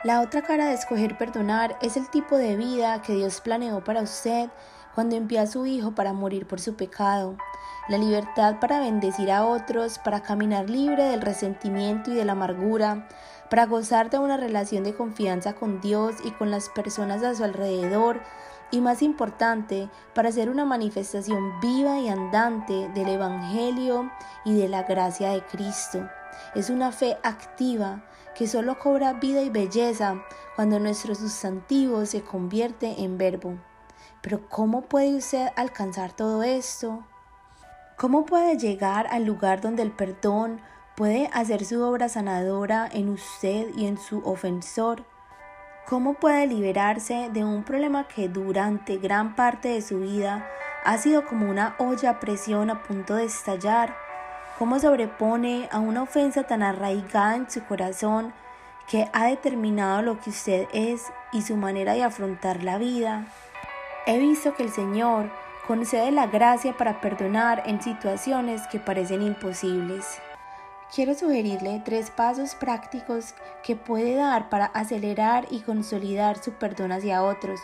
[0.05, 4.03] La otra cara de escoger perdonar es el tipo de vida que Dios planeó para
[4.03, 4.51] usted
[4.95, 7.37] cuando envió a su Hijo para morir por su pecado,
[7.89, 13.09] la libertad para bendecir a otros, para caminar libre del resentimiento y de la amargura,
[13.51, 17.45] para gozar de una relación de confianza con Dios y con las personas a su
[17.45, 18.21] alrededor,
[18.71, 24.11] y más importante, para ser una manifestación viva y andante del Evangelio
[24.45, 26.09] y de la gracia de Cristo.
[26.55, 28.05] Es una fe activa
[28.35, 30.23] que solo cobra vida y belleza
[30.55, 33.55] cuando nuestro sustantivo se convierte en verbo.
[34.21, 37.05] Pero ¿cómo puede usted alcanzar todo esto?
[37.97, 40.61] ¿Cómo puede llegar al lugar donde el perdón
[40.97, 45.07] puede hacer su obra sanadora en usted y en su ofensor?
[45.89, 50.45] ¿Cómo puede liberarse de un problema que durante gran parte de su vida
[50.85, 53.95] ha sido como una olla a presión a punto de estallar?
[54.59, 58.33] ¿Cómo sobrepone a una ofensa tan arraigada en su corazón
[58.89, 63.25] que ha determinado lo que usted es y su manera de afrontar la vida?
[64.07, 65.31] He visto que el Señor
[65.69, 70.21] concede la gracia para perdonar en situaciones que parecen imposibles.
[70.95, 73.35] Quiero sugerirle tres pasos prácticos
[73.65, 77.61] que puede dar para acelerar y consolidar su perdón hacia otros.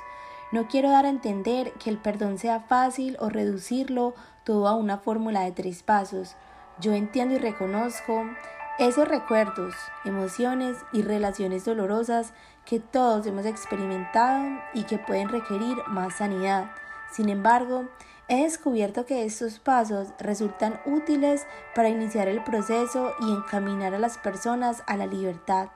[0.51, 4.14] No quiero dar a entender que el perdón sea fácil o reducirlo
[4.45, 6.35] todo a una fórmula de tres pasos.
[6.81, 8.25] Yo entiendo y reconozco
[8.79, 12.33] esos recuerdos, emociones y relaciones dolorosas
[12.64, 16.73] que todos hemos experimentado y que pueden requerir más sanidad.
[17.12, 17.89] Sin embargo,
[18.29, 24.18] he descubierto que estos pasos resultan útiles para iniciar el proceso y encaminar a las
[24.18, 25.68] personas a la libertad.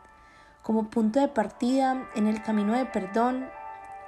[0.62, 3.48] Como punto de partida en el camino de perdón,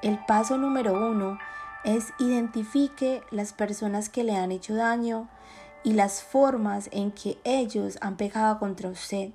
[0.02, 1.38] el paso número uno
[1.84, 5.28] es identifique las personas que le han hecho daño
[5.84, 9.30] y las formas en que ellos han pecado contra usted.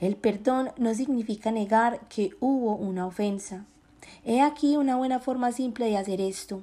[0.00, 3.64] El perdón no significa negar que hubo una ofensa.
[4.24, 6.62] He aquí una buena forma simple de hacer esto.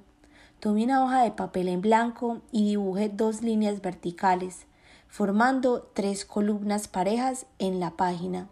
[0.60, 4.66] Tome una hoja de papel en blanco y dibuje dos líneas verticales,
[5.08, 8.48] formando tres columnas parejas en la página.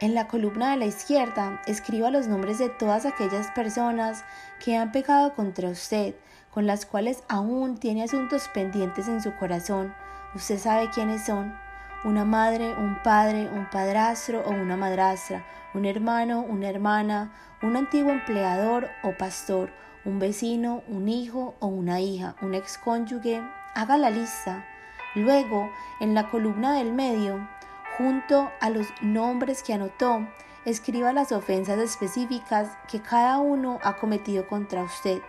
[0.00, 4.24] En la columna de la izquierda, escriba los nombres de todas aquellas personas
[4.64, 6.16] que han pecado contra usted,
[6.50, 9.94] con las cuales aún tiene asuntos pendientes en su corazón.
[10.34, 11.56] Usted sabe quiénes son.
[12.04, 17.32] Una madre, un padre, un padrastro o una madrastra, un hermano, una hermana,
[17.62, 19.70] un antiguo empleador o pastor,
[20.04, 23.42] un vecino, un hijo o una hija, un excónyuge,
[23.74, 24.66] haga la lista.
[25.14, 27.48] Luego, en la columna del medio,
[27.96, 30.26] junto a los nombres que anotó,
[30.64, 35.20] escriba las ofensas específicas que cada uno ha cometido contra usted.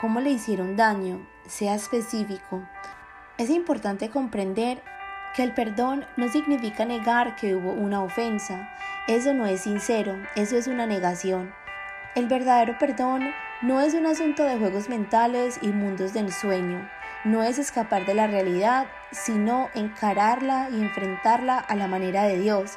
[0.00, 1.26] ¿Cómo le hicieron daño?
[1.46, 2.62] Sea específico.
[3.38, 4.82] Es importante comprender
[5.34, 8.70] que el perdón no significa negar que hubo una ofensa.
[9.08, 11.54] Eso no es sincero, eso es una negación.
[12.14, 13.32] El verdadero perdón
[13.62, 16.90] no es un asunto de juegos mentales y mundos del sueño,
[17.24, 22.72] no es escapar de la realidad, sino encararla y enfrentarla a la manera de Dios.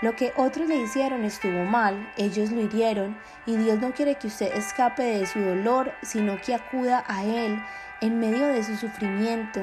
[0.00, 4.28] Lo que otros le hicieron estuvo mal, ellos lo hirieron, y Dios no quiere que
[4.28, 7.62] usted escape de su dolor, sino que acuda a Él
[8.00, 9.60] en medio de su sufrimiento,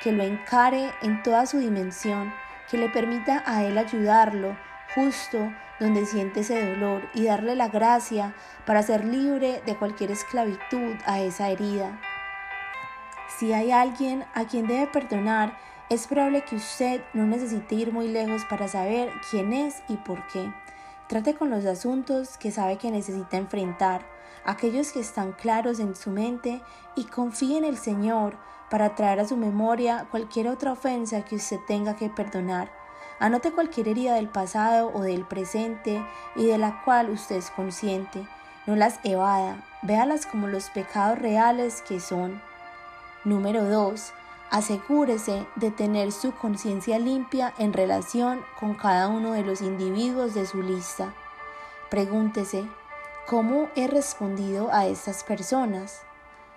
[0.00, 2.32] que lo encare en toda su dimensión,
[2.70, 4.56] que le permita a Él ayudarlo
[4.94, 8.34] justo donde siente ese dolor y darle la gracia
[8.66, 11.98] para ser libre de cualquier esclavitud a esa herida.
[13.38, 15.56] Si hay alguien a quien debe perdonar,
[15.88, 20.24] es probable que usted no necesite ir muy lejos para saber quién es y por
[20.28, 20.52] qué.
[21.08, 24.06] Trate con los asuntos que sabe que necesita enfrentar,
[24.44, 26.62] aquellos que están claros en su mente
[26.94, 28.36] y confíe en el Señor
[28.70, 32.79] para traer a su memoria cualquier otra ofensa que usted tenga que perdonar.
[33.20, 36.02] Anote cualquier herida del pasado o del presente
[36.36, 38.26] y de la cual usted es consciente.
[38.66, 42.40] No las evada, véalas como los pecados reales que son.
[43.24, 44.14] Número 2.
[44.50, 50.46] Asegúrese de tener su conciencia limpia en relación con cada uno de los individuos de
[50.46, 51.12] su lista.
[51.90, 52.64] Pregúntese,
[53.26, 56.00] ¿cómo he respondido a estas personas?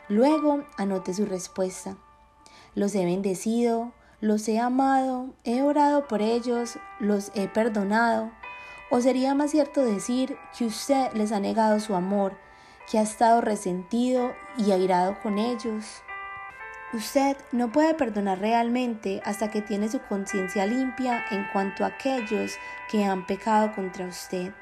[0.07, 1.97] Luego anote su respuesta.
[2.73, 3.91] ¿Los he bendecido?
[4.23, 8.31] Los he amado, he orado por ellos, los he perdonado.
[8.89, 12.37] ¿O sería más cierto decir que usted les ha negado su amor,
[12.89, 16.03] que ha estado resentido y airado con ellos?
[16.93, 22.53] Usted no puede perdonar realmente hasta que tiene su conciencia limpia en cuanto a aquellos
[22.89, 24.53] que han pecado contra usted.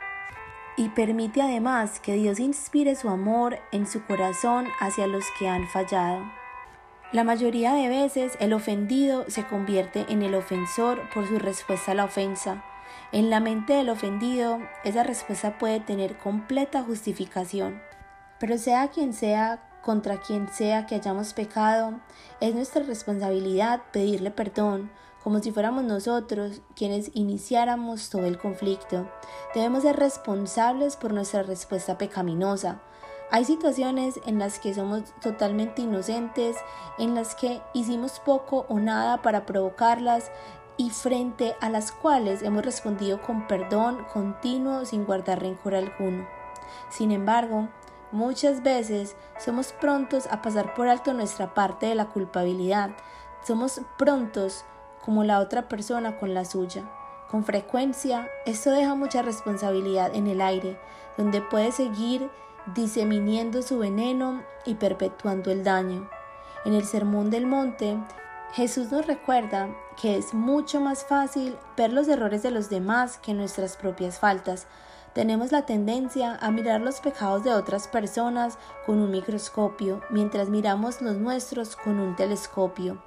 [0.76, 5.68] Y permite además que Dios inspire su amor en su corazón hacia los que han
[5.68, 6.41] fallado.
[7.12, 11.95] La mayoría de veces el ofendido se convierte en el ofensor por su respuesta a
[11.95, 12.64] la ofensa.
[13.12, 17.82] En la mente del ofendido, esa respuesta puede tener completa justificación.
[18.39, 21.99] Pero sea quien sea, contra quien sea que hayamos pecado,
[22.39, 24.89] es nuestra responsabilidad pedirle perdón,
[25.22, 29.12] como si fuéramos nosotros quienes iniciáramos todo el conflicto.
[29.53, 32.80] Debemos ser responsables por nuestra respuesta pecaminosa
[33.32, 36.58] hay situaciones en las que somos totalmente inocentes,
[36.98, 40.32] en las que hicimos poco o nada para provocarlas
[40.76, 46.28] y frente a las cuales hemos respondido con perdón continuo sin guardar rencor alguno.
[46.90, 47.70] Sin embargo,
[48.12, 52.92] muchas veces somos prontos a pasar por alto nuestra parte de la culpabilidad,
[53.44, 54.66] somos prontos
[55.06, 56.84] como la otra persona con la suya.
[57.30, 60.78] Con frecuencia, esto deja mucha responsabilidad en el aire,
[61.18, 62.30] donde puede seguir
[62.68, 66.09] diseminiendo su veneno y perpetuando el daño.
[66.66, 67.97] En el Sermón del Monte,
[68.53, 73.34] Jesús nos recuerda que es mucho más fácil ver los errores de los demás que
[73.34, 74.68] nuestras propias faltas.
[75.14, 81.01] Tenemos la tendencia a mirar los pecados de otras personas con un microscopio, mientras miramos
[81.01, 83.01] los nuestros con un telescopio.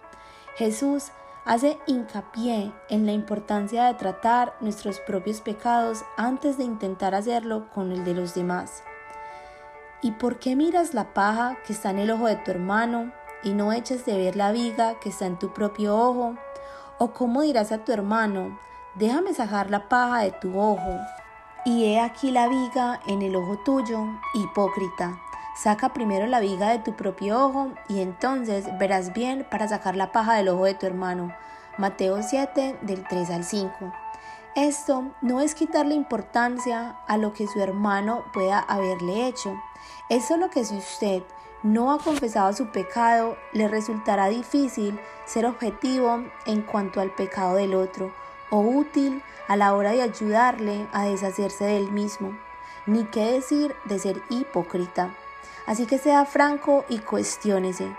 [0.57, 1.11] Jesús
[1.45, 7.93] hace hincapié en la importancia de tratar nuestros propios pecados antes de intentar hacerlo con
[7.93, 8.83] el de los demás.
[10.05, 13.11] ¿Y por qué miras la paja que está en el ojo de tu hermano
[13.43, 16.35] y no echas de ver la viga que está en tu propio ojo?
[16.99, 18.59] ¿O cómo dirás a tu hermano,
[18.97, 20.99] déjame sacar la paja de tu ojo?
[21.65, 25.19] Y he aquí la viga en el ojo tuyo, hipócrita.
[25.57, 30.13] Saca primero la viga de tu propio ojo y entonces verás bien para sacar la
[30.13, 31.35] paja del ojo de tu hermano.
[31.79, 33.73] Mateo 7 del 3 al 5.
[34.55, 39.57] Esto no es quitarle importancia a lo que su hermano pueda haberle hecho.
[40.11, 41.23] Es solo que si usted
[41.63, 47.75] no ha confesado su pecado, le resultará difícil ser objetivo en cuanto al pecado del
[47.75, 48.13] otro
[48.51, 52.39] o útil a la hora de ayudarle a deshacerse del mismo,
[52.87, 55.15] ni qué decir de ser hipócrita.
[55.67, 57.97] Así que sea franco y cuestiónese.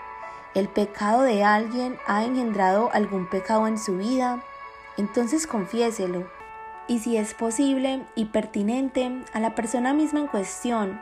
[0.54, 4.44] ¿El pecado de alguien ha engendrado algún pecado en su vida?
[4.96, 6.30] Entonces confiéselo.
[6.86, 11.00] Y si es posible y pertinente a la persona misma en cuestión,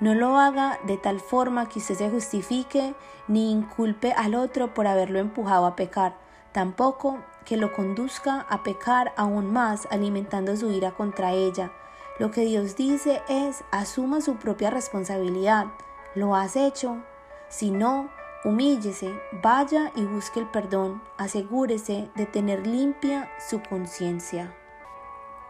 [0.00, 2.94] no lo haga de tal forma que usted se justifique
[3.28, 6.16] ni inculpe al otro por haberlo empujado a pecar,
[6.52, 11.72] tampoco que lo conduzca a pecar aún más alimentando su ira contra ella.
[12.18, 15.66] Lo que Dios dice es asuma su propia responsabilidad,
[16.16, 16.96] ¿Lo has hecho?
[17.50, 18.08] Si no,
[18.42, 24.50] humíllese, vaya y busque el perdón, asegúrese de tener limpia su conciencia.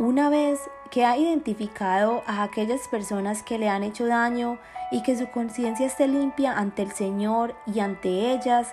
[0.01, 4.59] Una vez que ha identificado a aquellas personas que le han hecho daño
[4.91, 8.72] y que su conciencia esté limpia ante el Señor y ante ellas,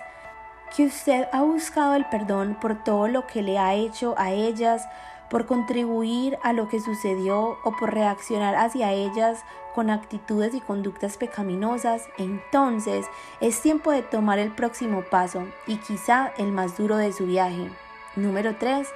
[0.74, 4.88] que usted ha buscado el perdón por todo lo que le ha hecho a ellas,
[5.30, 9.42] por contribuir a lo que sucedió o por reaccionar hacia ellas
[9.74, 13.06] con actitudes y conductas pecaminosas, entonces
[13.40, 17.68] es tiempo de tomar el próximo paso y quizá el más duro de su viaje.
[18.14, 18.86] Número 3.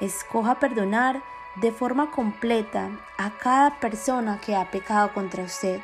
[0.00, 1.20] Escoja perdonar
[1.56, 5.80] de forma completa a cada persona que ha pecado contra usted.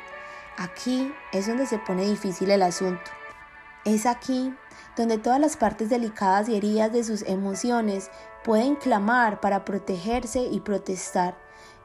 [0.57, 3.11] Aquí es donde se pone difícil el asunto.
[3.85, 4.53] Es aquí
[4.95, 8.09] donde todas las partes delicadas y heridas de sus emociones
[8.43, 11.37] pueden clamar para protegerse y protestar.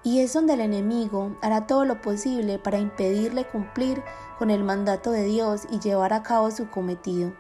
[0.05, 4.03] Y es donde el enemigo hará todo lo posible para impedirle cumplir
[4.39, 7.33] con el mandato de Dios y llevar a cabo su cometido.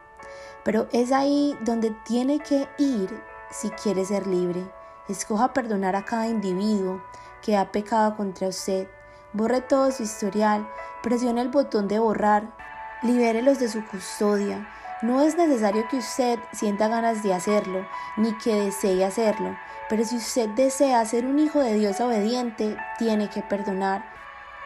[0.64, 3.08] Pero es ahí donde tiene que ir
[3.50, 4.81] si quiere ser libre.
[5.08, 7.02] Escoja perdonar a cada individuo
[7.42, 8.86] que ha pecado contra usted.
[9.32, 10.68] Borre todo su historial,
[11.02, 12.54] presione el botón de borrar,
[13.02, 14.68] libérelos de su custodia.
[15.02, 17.84] No es necesario que usted sienta ganas de hacerlo,
[18.16, 19.56] ni que desee hacerlo.
[19.88, 24.04] Pero si usted desea ser un hijo de Dios obediente, tiene que perdonar.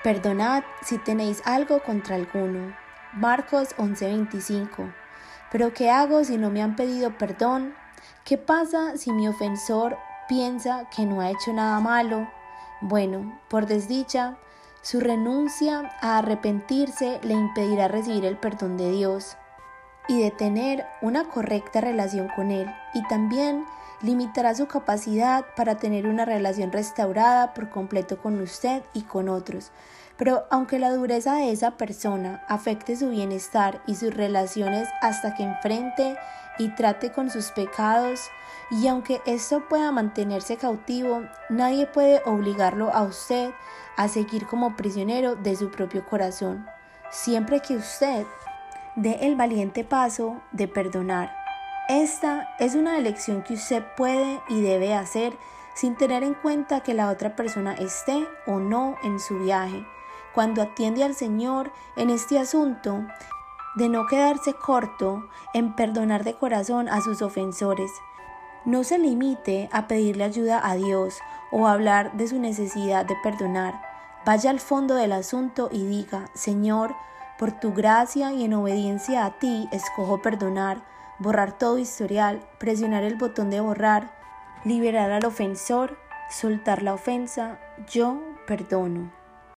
[0.02, 2.76] Perdonad si tenéis algo contra alguno.
[3.14, 4.92] Marcos 11:25.
[5.50, 7.74] Pero ¿qué hago si no me han pedido perdón?
[8.24, 9.96] ¿Qué pasa si mi ofensor
[10.28, 12.28] piensa que no ha hecho nada malo?
[12.80, 14.36] Bueno, por desdicha,
[14.82, 19.36] su renuncia a arrepentirse le impedirá recibir el perdón de Dios
[20.08, 23.64] y de tener una correcta relación con Él y también
[24.02, 29.72] limitará su capacidad para tener una relación restaurada por completo con usted y con otros.
[30.16, 35.42] Pero aunque la dureza de esa persona afecte su bienestar y sus relaciones hasta que
[35.42, 36.16] enfrente
[36.58, 38.20] y trate con sus pecados,
[38.70, 43.50] y aunque esto pueda mantenerse cautivo, nadie puede obligarlo a usted
[43.96, 46.66] a seguir como prisionero de su propio corazón,
[47.10, 48.26] siempre que usted
[48.96, 51.46] dé el valiente paso de perdonar
[51.88, 55.38] esta es una elección que usted puede y debe hacer
[55.76, 59.86] sin tener en cuenta que la otra persona esté o no en su viaje.
[60.34, 63.06] Cuando atiende al Señor en este asunto,
[63.76, 67.92] de no quedarse corto en perdonar de corazón a sus ofensores.
[68.66, 71.18] No se limite a pedirle ayuda a Dios
[71.50, 73.80] o a hablar de su necesidad de perdonar.
[74.26, 76.94] Vaya al fondo del asunto y diga, Señor,
[77.38, 80.82] por tu gracia y en obediencia a ti escojo perdonar
[81.18, 84.10] borrar todo historial, presionar el botón de borrar,
[84.64, 85.98] liberar al ofensor,
[86.30, 89.15] soltar la ofensa, yo perdono.